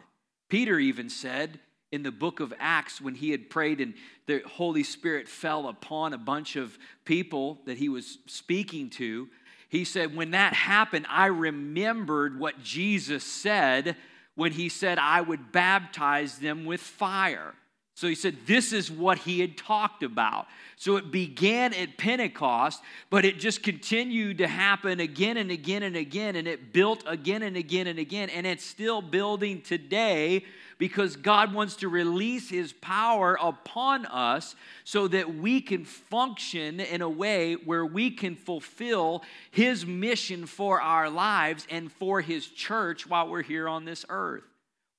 Peter 0.49 0.79
even 0.79 1.09
said 1.09 1.61
in 1.92 2.03
the 2.03 2.11
book 2.11 2.40
of 2.40 2.53
Acts 2.59 3.01
when 3.01 3.14
he 3.14 3.31
had 3.31 3.49
prayed 3.49 3.81
and 3.81 3.95
the 4.27 4.42
Holy 4.45 4.83
Spirit 4.83 5.29
fell 5.29 5.68
upon 5.68 6.12
a 6.12 6.18
bunch 6.18 6.57
of 6.57 6.77
people 7.05 7.61
that 7.66 7.79
he 7.79 7.88
was 7.88 8.18
speaking 8.27 8.90
to, 8.90 9.29
he 9.68 9.85
said, 9.85 10.16
When 10.16 10.33
that 10.33 10.53
happened, 10.53 11.07
I 11.09 11.27
remembered 11.27 12.38
what 12.38 12.62
Jesus 12.62 13.25
said 13.25 13.97
when 14.35 14.53
he 14.53 14.68
said, 14.68 14.99
I 14.99 15.21
would 15.21 15.53
baptize 15.53 16.38
them 16.38 16.64
with 16.64 16.81
fire. 16.81 17.55
So 17.94 18.09
he 18.09 18.14
said, 18.14 18.38
This 18.46 18.72
is 18.72 18.90
what 18.90 19.18
he 19.18 19.40
had 19.40 19.57
talked 19.57 20.02
about. 20.02 20.46
So 20.76 20.96
it 20.96 21.11
began 21.11 21.74
at 21.74 21.98
Pentecost, 21.98 22.83
but 23.11 23.24
it 23.24 23.38
just 23.38 23.62
continued 23.62 24.38
to 24.38 24.48
happen 24.48 24.98
again 24.98 25.37
and 25.37 25.50
again 25.50 25.83
and 25.83 25.94
again, 25.94 26.37
and 26.37 26.48
it 26.48 26.72
built 26.72 27.05
again 27.07 27.42
and 27.42 27.57
again 27.57 27.87
and 27.87 27.98
again, 27.98 28.31
and 28.31 28.46
it's 28.46 28.64
still 28.64 29.02
building 29.02 29.61
today 29.61 30.44
because 30.78 31.14
God 31.14 31.55
wants 31.55 31.76
to 31.76 31.88
release 31.88 32.48
His 32.48 32.72
power 32.72 33.38
upon 33.40 34.07
us 34.07 34.57
so 34.85 35.07
that 35.09 35.37
we 35.37 35.61
can 35.61 35.85
function 35.85 36.81
in 36.81 37.02
a 37.02 37.09
way 37.09 37.55
where 37.55 37.87
we 37.87 38.11
can 38.11 38.35
fulfill 38.35 39.22
His 39.50 39.87
mission 39.87 40.46
for 40.46 40.81
our 40.81 41.09
lives 41.09 41.66
and 41.70 41.92
for 41.92 42.20
His 42.22 42.48
church 42.48 43.07
while 43.07 43.28
we're 43.28 43.42
here 43.42 43.68
on 43.68 43.85
this 43.85 44.05
earth. 44.09 44.51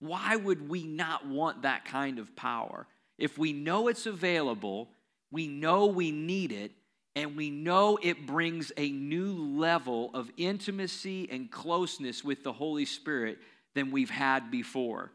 Why 0.03 0.35
would 0.35 0.67
we 0.67 0.83
not 0.83 1.25
want 1.25 1.61
that 1.61 1.85
kind 1.85 2.19
of 2.19 2.35
power? 2.35 2.87
If 3.17 3.37
we 3.37 3.53
know 3.53 3.87
it's 3.87 4.05
available, 4.05 4.89
we 5.31 5.47
know 5.47 5.85
we 5.85 6.11
need 6.11 6.51
it, 6.51 6.73
and 7.15 7.37
we 7.37 7.49
know 7.49 7.97
it 8.01 8.27
brings 8.27 8.73
a 8.75 8.91
new 8.91 9.33
level 9.33 10.11
of 10.13 10.29
intimacy 10.35 11.29
and 11.31 11.49
closeness 11.49 12.21
with 12.21 12.43
the 12.43 12.51
Holy 12.51 12.83
Spirit 12.83 13.37
than 13.75 13.91
we've 13.91 14.09
had 14.09 14.51
before. 14.51 15.09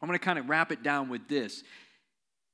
I'm 0.00 0.06
going 0.06 0.16
to 0.16 0.24
kind 0.24 0.38
of 0.38 0.48
wrap 0.48 0.70
it 0.70 0.84
down 0.84 1.08
with 1.08 1.26
this. 1.26 1.64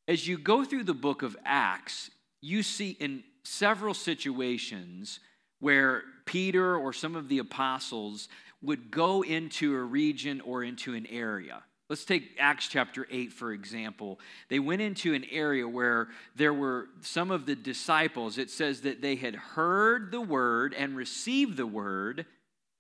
As 0.09 0.27
you 0.27 0.39
go 0.39 0.65
through 0.65 0.85
the 0.85 0.95
book 0.95 1.21
of 1.21 1.37
Acts, 1.45 2.11
you 2.41 2.63
see 2.63 2.93
in 2.93 3.25
several 3.43 3.93
situations 3.93 5.21
where 5.61 6.03
Peter 6.25 6.77
or 6.77 6.95
some 6.95 7.15
of 7.15 7.29
the 7.29 7.41
apostles 7.41 8.29
would 8.63 8.91
go 8.91 9.23
into 9.23 9.75
a 9.75 9.83
region 9.83 10.41
or 10.41 10.63
into 10.63 10.95
an 10.95 11.07
area. 11.07 11.63
Let's 11.91 12.05
take 12.05 12.37
Acts 12.39 12.69
chapter 12.69 13.07
8, 13.11 13.33
for 13.33 13.53
example. 13.53 14.19
They 14.49 14.59
went 14.59 14.81
into 14.81 15.13
an 15.13 15.25
area 15.31 15.69
where 15.69 16.09
there 16.35 16.55
were 16.55 16.87
some 17.03 17.31
of 17.31 17.45
the 17.45 17.57
disciples. 17.57 18.39
It 18.39 18.51
says 18.51 18.83
that 18.83 19.03
they 19.03 19.17
had 19.17 19.35
heard 19.35 20.11
the 20.11 20.21
word 20.21 20.75
and 20.75 20.97
received 20.97 21.57
the 21.57 21.67
word, 21.67 22.25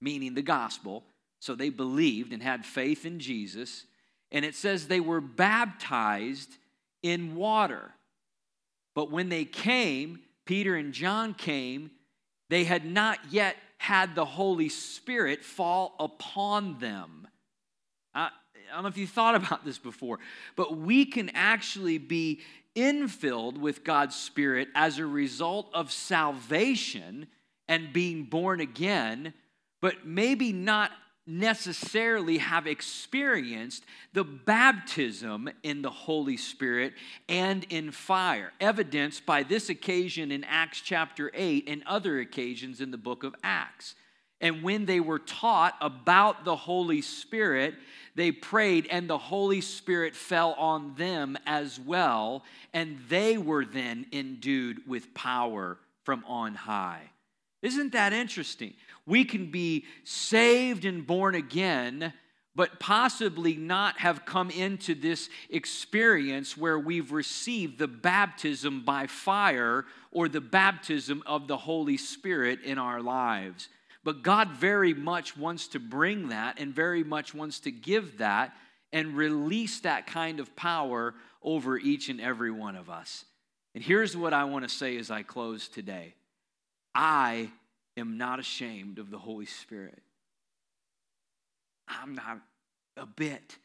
meaning 0.01 0.35
the 0.35 0.42
gospel. 0.42 1.05
So 1.40 1.55
they 1.55 1.68
believed 1.68 2.33
and 2.33 2.42
had 2.42 2.64
faith 2.64 3.05
in 3.05 3.18
Jesus 3.18 3.85
and 4.33 4.47
it 4.47 4.55
says 4.55 4.88
they 4.88 4.99
were 4.99 5.21
baptized 5.21 6.57
in 7.03 7.37
water. 7.37 7.92
But 8.95 9.11
when 9.11 9.29
they 9.29 9.45
came, 9.45 10.21
Peter 10.47 10.75
and 10.75 10.92
John 10.92 11.35
came, 11.35 11.90
they 12.49 12.64
had 12.64 12.85
not 12.85 13.18
yet 13.31 13.57
had 13.83 14.14
the 14.14 14.25
Holy 14.25 14.68
Spirit 14.68 15.45
fall 15.45 15.97
upon 15.99 16.79
them. 16.79 17.27
I, 18.14 18.29
I 18.71 18.75
don't 18.75 18.85
know 18.85 18.88
if 18.88 18.97
you 18.97 19.09
thought 19.09 19.35
about 19.35 19.64
this 19.64 19.77
before, 19.77 20.21
but 20.55 20.77
we 20.77 21.05
can 21.05 21.33
actually 21.35 21.99
be 21.99 22.42
infilled 22.77 23.59
with 23.59 23.83
God's 23.83 24.14
Spirit 24.14 24.68
as 24.77 24.99
a 24.99 25.05
result 25.05 25.68
of 25.75 25.90
salvation 25.90 27.27
and 27.66 27.92
being 27.92 28.23
born 28.23 28.61
again, 28.61 29.35
but 29.81 30.07
maybe 30.07 30.53
not 30.53 30.92
necessarily 31.26 32.38
have 32.38 32.66
experienced 32.66 33.85
the 34.12 34.24
baptism 34.24 35.48
in 35.62 35.82
the 35.82 35.90
Holy 35.90 36.37
Spirit 36.37 36.94
and 37.28 37.64
in 37.70 37.90
fire, 37.92 38.52
evidenced 38.61 39.24
by 39.24 39.42
this 39.42 39.68
occasion 39.68 40.32
in 40.32 40.44
Acts 40.44 40.80
chapter 40.80 41.30
8 41.32 41.64
and 41.68 41.82
other 41.87 42.18
occasions 42.18 42.80
in 42.80 42.90
the 42.90 42.98
book 42.98 43.22
of 43.22 43.35
Acts. 43.44 43.94
And 44.40 44.64
when 44.64 44.87
they 44.87 44.98
were 44.98 45.20
taught 45.20 45.76
about 45.80 46.44
the 46.44 46.56
Holy 46.56 47.00
Spirit, 47.00 47.74
they 48.16 48.32
prayed, 48.32 48.88
and 48.90 49.08
the 49.08 49.16
Holy 49.16 49.61
Spirit 49.61 50.16
fell 50.16 50.54
on 50.54 50.96
them 50.96 51.38
as 51.46 51.78
well, 51.78 52.42
and 52.74 52.98
they 53.08 53.38
were 53.38 53.64
then 53.64 54.06
endued 54.12 54.87
with 54.88 55.14
power 55.14 55.78
from 56.02 56.24
on 56.26 56.56
high. 56.56 57.11
Isn't 57.62 57.92
that 57.92 58.12
interesting? 58.12 58.75
We 59.07 59.25
can 59.25 59.51
be 59.51 59.85
saved 60.05 60.85
and 60.85 61.07
born 61.07 61.35
again, 61.35 62.12
but 62.55 62.81
possibly 62.81 63.57
not 63.57 63.98
have 64.01 64.27
come 64.27 64.51
into 64.51 64.94
this 64.94 65.31
experience 65.48 66.57
where 66.57 66.79
we've 66.79 67.12
received 67.12 67.79
the 67.79 67.88
baptism 67.88 68.85
by 68.85 69.07
fire 69.07 69.87
or 70.11 70.29
the 70.29 70.40
baptism 70.40 71.22
of 71.25 71.48
the 71.48 71.57
Holy 71.57 71.96
Spirit 71.96 72.61
in 72.62 72.79
our 72.79 73.01
lives. 73.01 73.68
But 74.05 74.22
God 74.22 74.51
very 74.51 74.92
much 74.92 75.37
wants 75.37 75.68
to 75.68 75.79
bring 75.79 76.29
that 76.29 76.59
and 76.59 76.75
very 76.75 77.05
much 77.05 77.33
wants 77.35 77.61
to 77.61 77.70
give 77.70 78.18
that 78.18 78.53
and 78.92 79.16
release 79.16 79.81
that 79.81 80.07
kind 80.07 80.40
of 80.40 80.55
power 80.57 81.14
over 81.42 81.79
each 81.79 82.09
and 82.09 82.20
every 82.20 82.51
one 82.51 82.77
of 82.77 82.90
us. 82.90 83.25
And 83.75 83.83
here's 83.83 84.16
what 84.16 84.35
I 84.35 84.44
want 84.44 84.64
to 84.64 84.68
say 84.68 84.96
as 84.98 85.11
I 85.11 85.22
close 85.22 85.68
today 85.68 86.14
I 86.94 87.50
am 87.96 88.18
not 88.18 88.38
ashamed 88.38 88.98
of 88.98 89.11
the 89.11 89.18
Holy 89.18 89.46
Spirit. 89.46 90.02
I'm 91.88 92.14
not 92.14 92.40
a 92.96 93.07
bit 93.07 93.59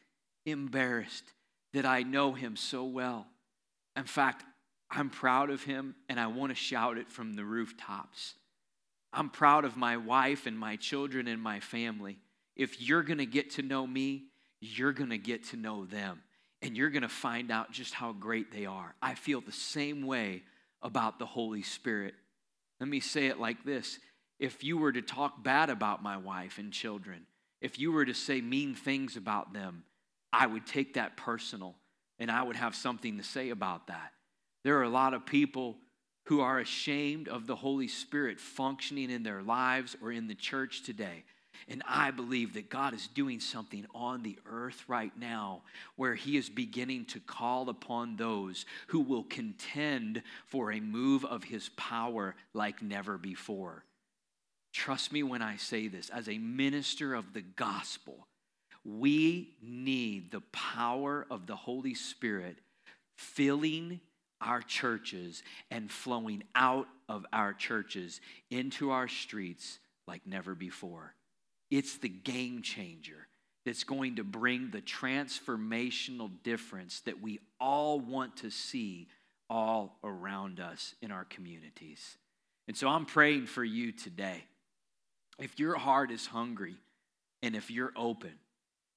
embarrassed 0.46 1.24
that 1.72 1.86
I 1.86 2.02
know 2.02 2.32
him 2.32 2.56
so 2.56 2.84
well. 2.84 3.26
In 3.96 4.04
fact, 4.04 4.44
I'm 4.90 5.10
proud 5.10 5.50
of 5.50 5.62
him 5.64 5.94
and 6.08 6.18
I 6.18 6.28
want 6.28 6.50
to 6.50 6.56
shout 6.56 6.96
it 6.98 7.10
from 7.10 7.34
the 7.34 7.44
rooftops. 7.44 8.34
I'm 9.12 9.30
proud 9.30 9.64
of 9.64 9.76
my 9.76 9.96
wife 9.96 10.46
and 10.46 10.58
my 10.58 10.76
children 10.76 11.28
and 11.28 11.42
my 11.42 11.60
family. 11.60 12.18
If 12.56 12.80
you're 12.80 13.02
going 13.02 13.18
to 13.18 13.26
get 13.26 13.50
to 13.52 13.62
know 13.62 13.86
me, 13.86 14.24
you're 14.60 14.92
going 14.92 15.10
to 15.10 15.18
get 15.18 15.44
to 15.48 15.56
know 15.56 15.84
them 15.84 16.22
and 16.62 16.76
you're 16.76 16.90
going 16.90 17.02
to 17.02 17.08
find 17.08 17.50
out 17.50 17.70
just 17.70 17.94
how 17.94 18.12
great 18.12 18.50
they 18.50 18.66
are. 18.66 18.94
I 19.00 19.14
feel 19.14 19.40
the 19.40 19.52
same 19.52 20.06
way 20.06 20.42
about 20.82 21.18
the 21.18 21.26
Holy 21.26 21.62
Spirit. 21.62 22.14
Let 22.80 22.88
me 22.88 23.00
say 23.00 23.26
it 23.26 23.40
like 23.40 23.64
this 23.64 23.98
if 24.38 24.62
you 24.62 24.78
were 24.78 24.92
to 24.92 25.02
talk 25.02 25.42
bad 25.42 25.68
about 25.68 26.02
my 26.02 26.16
wife 26.16 26.58
and 26.58 26.72
children, 26.72 27.26
if 27.60 27.78
you 27.78 27.90
were 27.90 28.04
to 28.04 28.14
say 28.14 28.40
mean 28.40 28.74
things 28.74 29.16
about 29.16 29.52
them, 29.52 29.84
I 30.32 30.46
would 30.46 30.66
take 30.66 30.94
that 30.94 31.16
personal 31.16 31.74
and 32.18 32.30
I 32.30 32.42
would 32.42 32.56
have 32.56 32.74
something 32.74 33.16
to 33.18 33.24
say 33.24 33.50
about 33.50 33.88
that. 33.88 34.12
There 34.64 34.78
are 34.78 34.84
a 34.84 34.88
lot 34.88 35.14
of 35.14 35.26
people 35.26 35.76
who 36.26 36.40
are 36.40 36.58
ashamed 36.58 37.26
of 37.26 37.46
the 37.46 37.56
Holy 37.56 37.88
Spirit 37.88 38.38
functioning 38.38 39.10
in 39.10 39.22
their 39.22 39.42
lives 39.42 39.96
or 40.02 40.12
in 40.12 40.28
the 40.28 40.34
church 40.34 40.82
today. 40.82 41.24
And 41.68 41.82
I 41.86 42.10
believe 42.10 42.54
that 42.54 42.70
God 42.70 42.94
is 42.94 43.08
doing 43.08 43.40
something 43.40 43.86
on 43.94 44.22
the 44.22 44.38
earth 44.46 44.84
right 44.88 45.12
now 45.18 45.62
where 45.96 46.14
He 46.14 46.36
is 46.36 46.48
beginning 46.48 47.04
to 47.06 47.20
call 47.20 47.68
upon 47.68 48.16
those 48.16 48.64
who 48.88 49.00
will 49.00 49.24
contend 49.24 50.22
for 50.46 50.72
a 50.72 50.80
move 50.80 51.24
of 51.24 51.44
His 51.44 51.68
power 51.70 52.34
like 52.54 52.82
never 52.82 53.18
before. 53.18 53.84
Trust 54.72 55.12
me 55.12 55.22
when 55.22 55.42
I 55.42 55.56
say 55.56 55.88
this, 55.88 56.08
as 56.10 56.28
a 56.28 56.38
minister 56.38 57.14
of 57.14 57.32
the 57.32 57.42
gospel, 57.42 58.26
we 58.84 59.56
need 59.60 60.30
the 60.30 60.42
power 60.52 61.26
of 61.30 61.46
the 61.46 61.56
Holy 61.56 61.94
Spirit 61.94 62.56
filling 63.16 64.00
our 64.40 64.62
churches 64.62 65.42
and 65.70 65.90
flowing 65.90 66.44
out 66.54 66.86
of 67.08 67.26
our 67.32 67.52
churches 67.52 68.20
into 68.50 68.90
our 68.90 69.08
streets 69.08 69.78
like 70.06 70.26
never 70.26 70.54
before. 70.54 71.14
It's 71.70 71.98
the 71.98 72.08
game 72.08 72.62
changer 72.62 73.26
that's 73.64 73.84
going 73.84 74.16
to 74.16 74.24
bring 74.24 74.70
the 74.70 74.80
transformational 74.80 76.30
difference 76.42 77.00
that 77.00 77.20
we 77.20 77.40
all 77.60 78.00
want 78.00 78.38
to 78.38 78.50
see 78.50 79.08
all 79.50 79.98
around 80.02 80.60
us 80.60 80.94
in 81.02 81.10
our 81.10 81.24
communities. 81.24 82.16
And 82.66 82.76
so 82.76 82.88
I'm 82.88 83.06
praying 83.06 83.46
for 83.46 83.64
you 83.64 83.92
today. 83.92 84.44
If 85.38 85.58
your 85.58 85.76
heart 85.76 86.10
is 86.10 86.26
hungry 86.26 86.76
and 87.42 87.54
if 87.54 87.70
you're 87.70 87.92
open 87.96 88.32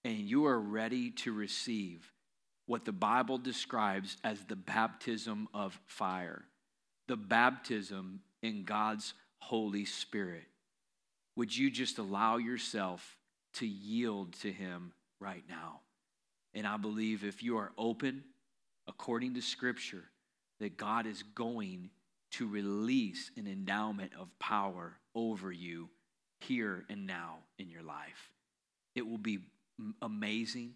and 0.03 0.17
you 0.17 0.45
are 0.45 0.59
ready 0.59 1.11
to 1.11 1.33
receive 1.33 2.11
what 2.65 2.85
the 2.85 2.91
Bible 2.91 3.37
describes 3.37 4.17
as 4.23 4.43
the 4.45 4.55
baptism 4.55 5.47
of 5.53 5.79
fire, 5.85 6.43
the 7.07 7.17
baptism 7.17 8.21
in 8.41 8.63
God's 8.63 9.13
Holy 9.39 9.85
Spirit, 9.85 10.43
would 11.35 11.55
you 11.55 11.71
just 11.71 11.97
allow 11.97 12.37
yourself 12.37 13.17
to 13.53 13.67
yield 13.67 14.33
to 14.41 14.51
Him 14.51 14.93
right 15.19 15.43
now? 15.49 15.81
And 16.53 16.67
I 16.67 16.77
believe 16.77 17.23
if 17.23 17.43
you 17.43 17.57
are 17.57 17.71
open, 17.77 18.23
according 18.87 19.35
to 19.35 19.41
Scripture, 19.41 20.03
that 20.59 20.77
God 20.77 21.07
is 21.07 21.23
going 21.23 21.89
to 22.31 22.47
release 22.47 23.31
an 23.37 23.47
endowment 23.47 24.11
of 24.19 24.27
power 24.39 24.97
over 25.15 25.51
you 25.51 25.89
here 26.39 26.85
and 26.89 27.05
now 27.05 27.37
in 27.59 27.69
your 27.69 27.83
life. 27.83 28.31
It 28.95 29.07
will 29.07 29.17
be 29.17 29.39
amazing, 30.01 30.73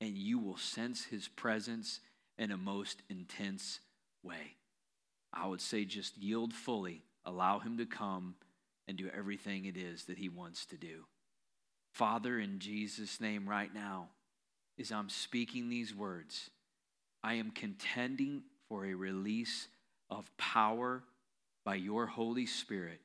and 0.00 0.16
you 0.16 0.38
will 0.38 0.56
sense 0.56 1.04
His 1.04 1.28
presence 1.28 2.00
in 2.38 2.50
a 2.50 2.56
most 2.56 3.02
intense 3.10 3.80
way. 4.22 4.56
I 5.32 5.46
would 5.46 5.60
say 5.60 5.84
just 5.84 6.16
yield 6.18 6.52
fully, 6.52 7.02
allow 7.24 7.58
Him 7.58 7.78
to 7.78 7.86
come 7.86 8.34
and 8.90 8.98
do 8.98 9.08
everything 9.16 9.66
it 9.66 9.76
is 9.76 10.06
that 10.06 10.18
He 10.18 10.28
wants 10.28 10.66
to 10.66 10.76
do. 10.76 11.04
Father, 11.94 12.40
in 12.40 12.58
Jesus' 12.58 13.20
name, 13.20 13.48
right 13.48 13.72
now, 13.72 14.08
as 14.80 14.90
I'm 14.90 15.08
speaking 15.08 15.68
these 15.68 15.94
words, 15.94 16.50
I 17.22 17.34
am 17.34 17.52
contending 17.52 18.42
for 18.68 18.84
a 18.84 18.94
release 18.94 19.68
of 20.10 20.36
power 20.36 21.04
by 21.64 21.76
your 21.76 22.06
Holy 22.06 22.46
Spirit 22.46 23.00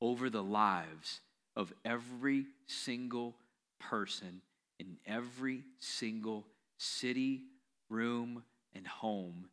over 0.00 0.30
the 0.30 0.42
lives 0.42 1.20
of 1.54 1.70
every 1.84 2.46
single 2.66 3.34
person 3.78 4.40
in 4.78 4.96
every 5.06 5.64
single 5.80 6.46
city, 6.78 7.42
room, 7.90 8.42
and 8.74 8.86
home 8.86 9.50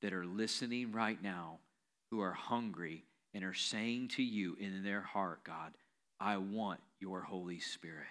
that 0.00 0.12
are 0.12 0.26
listening 0.26 0.92
right 0.92 1.20
now 1.20 1.58
who 2.12 2.20
are 2.20 2.32
hungry 2.32 3.02
and 3.38 3.46
are 3.46 3.54
saying 3.54 4.08
to 4.08 4.20
you 4.20 4.56
in 4.58 4.82
their 4.82 5.00
heart, 5.00 5.44
God, 5.44 5.70
I 6.18 6.38
want 6.38 6.80
your 6.98 7.20
Holy 7.20 7.60
Spirit. 7.60 8.08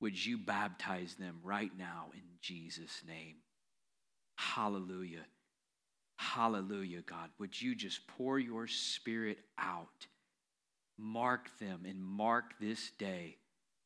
Would 0.00 0.24
you 0.24 0.38
baptize 0.38 1.14
them 1.14 1.40
right 1.44 1.70
now 1.76 2.06
in 2.14 2.22
Jesus' 2.40 3.02
name? 3.06 3.34
Hallelujah. 4.38 5.26
Hallelujah, 6.16 7.02
God. 7.02 7.28
Would 7.38 7.60
you 7.60 7.74
just 7.74 8.06
pour 8.06 8.38
your 8.38 8.66
spirit 8.66 9.40
out? 9.58 10.06
Mark 10.96 11.50
them 11.58 11.82
and 11.86 12.02
mark 12.02 12.54
this 12.58 12.92
day 12.98 13.36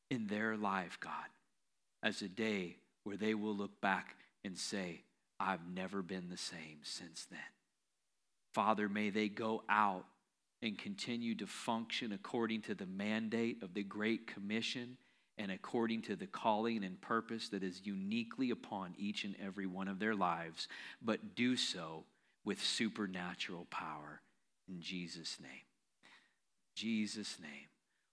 in 0.08 0.28
their 0.28 0.56
life, 0.56 0.98
God, 1.00 1.10
as 2.00 2.22
a 2.22 2.28
day 2.28 2.76
where 3.02 3.16
they 3.16 3.34
will 3.34 3.56
look 3.56 3.80
back 3.80 4.14
and 4.44 4.56
say, 4.56 5.02
I've 5.40 5.68
never 5.74 6.00
been 6.00 6.28
the 6.30 6.38
same 6.38 6.78
since 6.84 7.26
then. 7.28 7.40
Father, 8.54 8.88
may 8.88 9.10
they 9.10 9.28
go 9.28 9.64
out 9.68 10.04
and 10.62 10.78
continue 10.78 11.34
to 11.36 11.46
function 11.46 12.12
according 12.12 12.62
to 12.62 12.74
the 12.74 12.86
mandate 12.86 13.62
of 13.62 13.74
the 13.74 13.82
Great 13.82 14.26
Commission 14.26 14.96
and 15.38 15.50
according 15.50 16.02
to 16.02 16.16
the 16.16 16.26
calling 16.26 16.84
and 16.84 17.00
purpose 17.00 17.48
that 17.48 17.62
is 17.62 17.80
uniquely 17.84 18.50
upon 18.50 18.94
each 18.98 19.24
and 19.24 19.34
every 19.42 19.66
one 19.66 19.88
of 19.88 19.98
their 19.98 20.14
lives, 20.14 20.68
but 21.00 21.34
do 21.34 21.56
so 21.56 22.04
with 22.44 22.62
supernatural 22.62 23.66
power. 23.70 24.20
In 24.68 24.80
Jesus' 24.80 25.38
name. 25.40 25.50
Jesus' 26.74 27.38
name. 27.40 27.68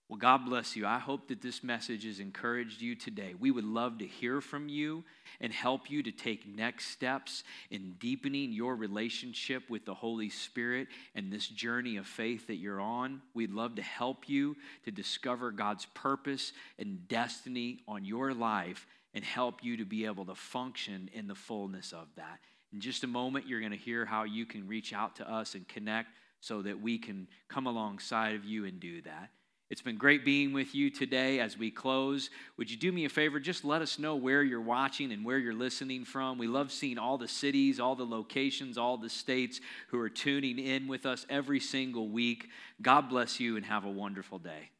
Well, 0.08 0.18
God 0.18 0.46
bless 0.46 0.74
you. 0.74 0.86
I 0.86 0.98
hope 0.98 1.28
that 1.28 1.42
this 1.42 1.62
message 1.62 2.06
has 2.06 2.18
encouraged 2.18 2.80
you 2.80 2.94
today. 2.94 3.34
We 3.38 3.50
would 3.50 3.64
love 3.64 3.98
to 3.98 4.06
hear 4.06 4.40
from 4.40 4.70
you 4.70 5.04
and 5.38 5.52
help 5.52 5.90
you 5.90 6.02
to 6.02 6.10
take 6.10 6.48
next 6.48 6.86
steps 6.86 7.44
in 7.70 7.94
deepening 7.98 8.50
your 8.50 8.74
relationship 8.74 9.68
with 9.68 9.84
the 9.84 9.92
Holy 9.92 10.30
Spirit 10.30 10.88
and 11.14 11.30
this 11.30 11.46
journey 11.46 11.98
of 11.98 12.06
faith 12.06 12.46
that 12.46 12.56
you're 12.56 12.80
on. 12.80 13.20
We'd 13.34 13.50
love 13.50 13.74
to 13.74 13.82
help 13.82 14.30
you 14.30 14.56
to 14.86 14.90
discover 14.90 15.50
God's 15.50 15.84
purpose 15.92 16.54
and 16.78 17.06
destiny 17.06 17.80
on 17.86 18.06
your 18.06 18.32
life 18.32 18.86
and 19.12 19.22
help 19.22 19.62
you 19.62 19.76
to 19.76 19.84
be 19.84 20.06
able 20.06 20.24
to 20.24 20.34
function 20.34 21.10
in 21.12 21.26
the 21.26 21.34
fullness 21.34 21.92
of 21.92 22.08
that. 22.16 22.40
In 22.72 22.80
just 22.80 23.04
a 23.04 23.08
moment, 23.08 23.46
you're 23.46 23.60
going 23.60 23.72
to 23.72 23.78
hear 23.78 24.06
how 24.06 24.24
you 24.24 24.46
can 24.46 24.66
reach 24.66 24.94
out 24.94 25.16
to 25.16 25.30
us 25.30 25.54
and 25.54 25.68
connect 25.68 26.08
so 26.40 26.62
that 26.62 26.80
we 26.80 26.96
can 26.96 27.28
come 27.48 27.66
alongside 27.66 28.36
of 28.36 28.46
you 28.46 28.64
and 28.64 28.80
do 28.80 29.02
that. 29.02 29.28
It's 29.70 29.82
been 29.82 29.98
great 29.98 30.24
being 30.24 30.54
with 30.54 30.74
you 30.74 30.88
today 30.88 31.40
as 31.40 31.58
we 31.58 31.70
close. 31.70 32.30
Would 32.56 32.70
you 32.70 32.78
do 32.78 32.90
me 32.90 33.04
a 33.04 33.10
favor? 33.10 33.38
Just 33.38 33.66
let 33.66 33.82
us 33.82 33.98
know 33.98 34.16
where 34.16 34.42
you're 34.42 34.62
watching 34.62 35.12
and 35.12 35.26
where 35.26 35.36
you're 35.36 35.52
listening 35.52 36.06
from. 36.06 36.38
We 36.38 36.46
love 36.46 36.72
seeing 36.72 36.96
all 36.96 37.18
the 37.18 37.28
cities, 37.28 37.78
all 37.78 37.94
the 37.94 38.06
locations, 38.06 38.78
all 38.78 38.96
the 38.96 39.10
states 39.10 39.60
who 39.88 40.00
are 40.00 40.08
tuning 40.08 40.58
in 40.58 40.88
with 40.88 41.04
us 41.04 41.26
every 41.28 41.60
single 41.60 42.08
week. 42.08 42.48
God 42.80 43.10
bless 43.10 43.40
you 43.40 43.56
and 43.58 43.66
have 43.66 43.84
a 43.84 43.90
wonderful 43.90 44.38
day. 44.38 44.70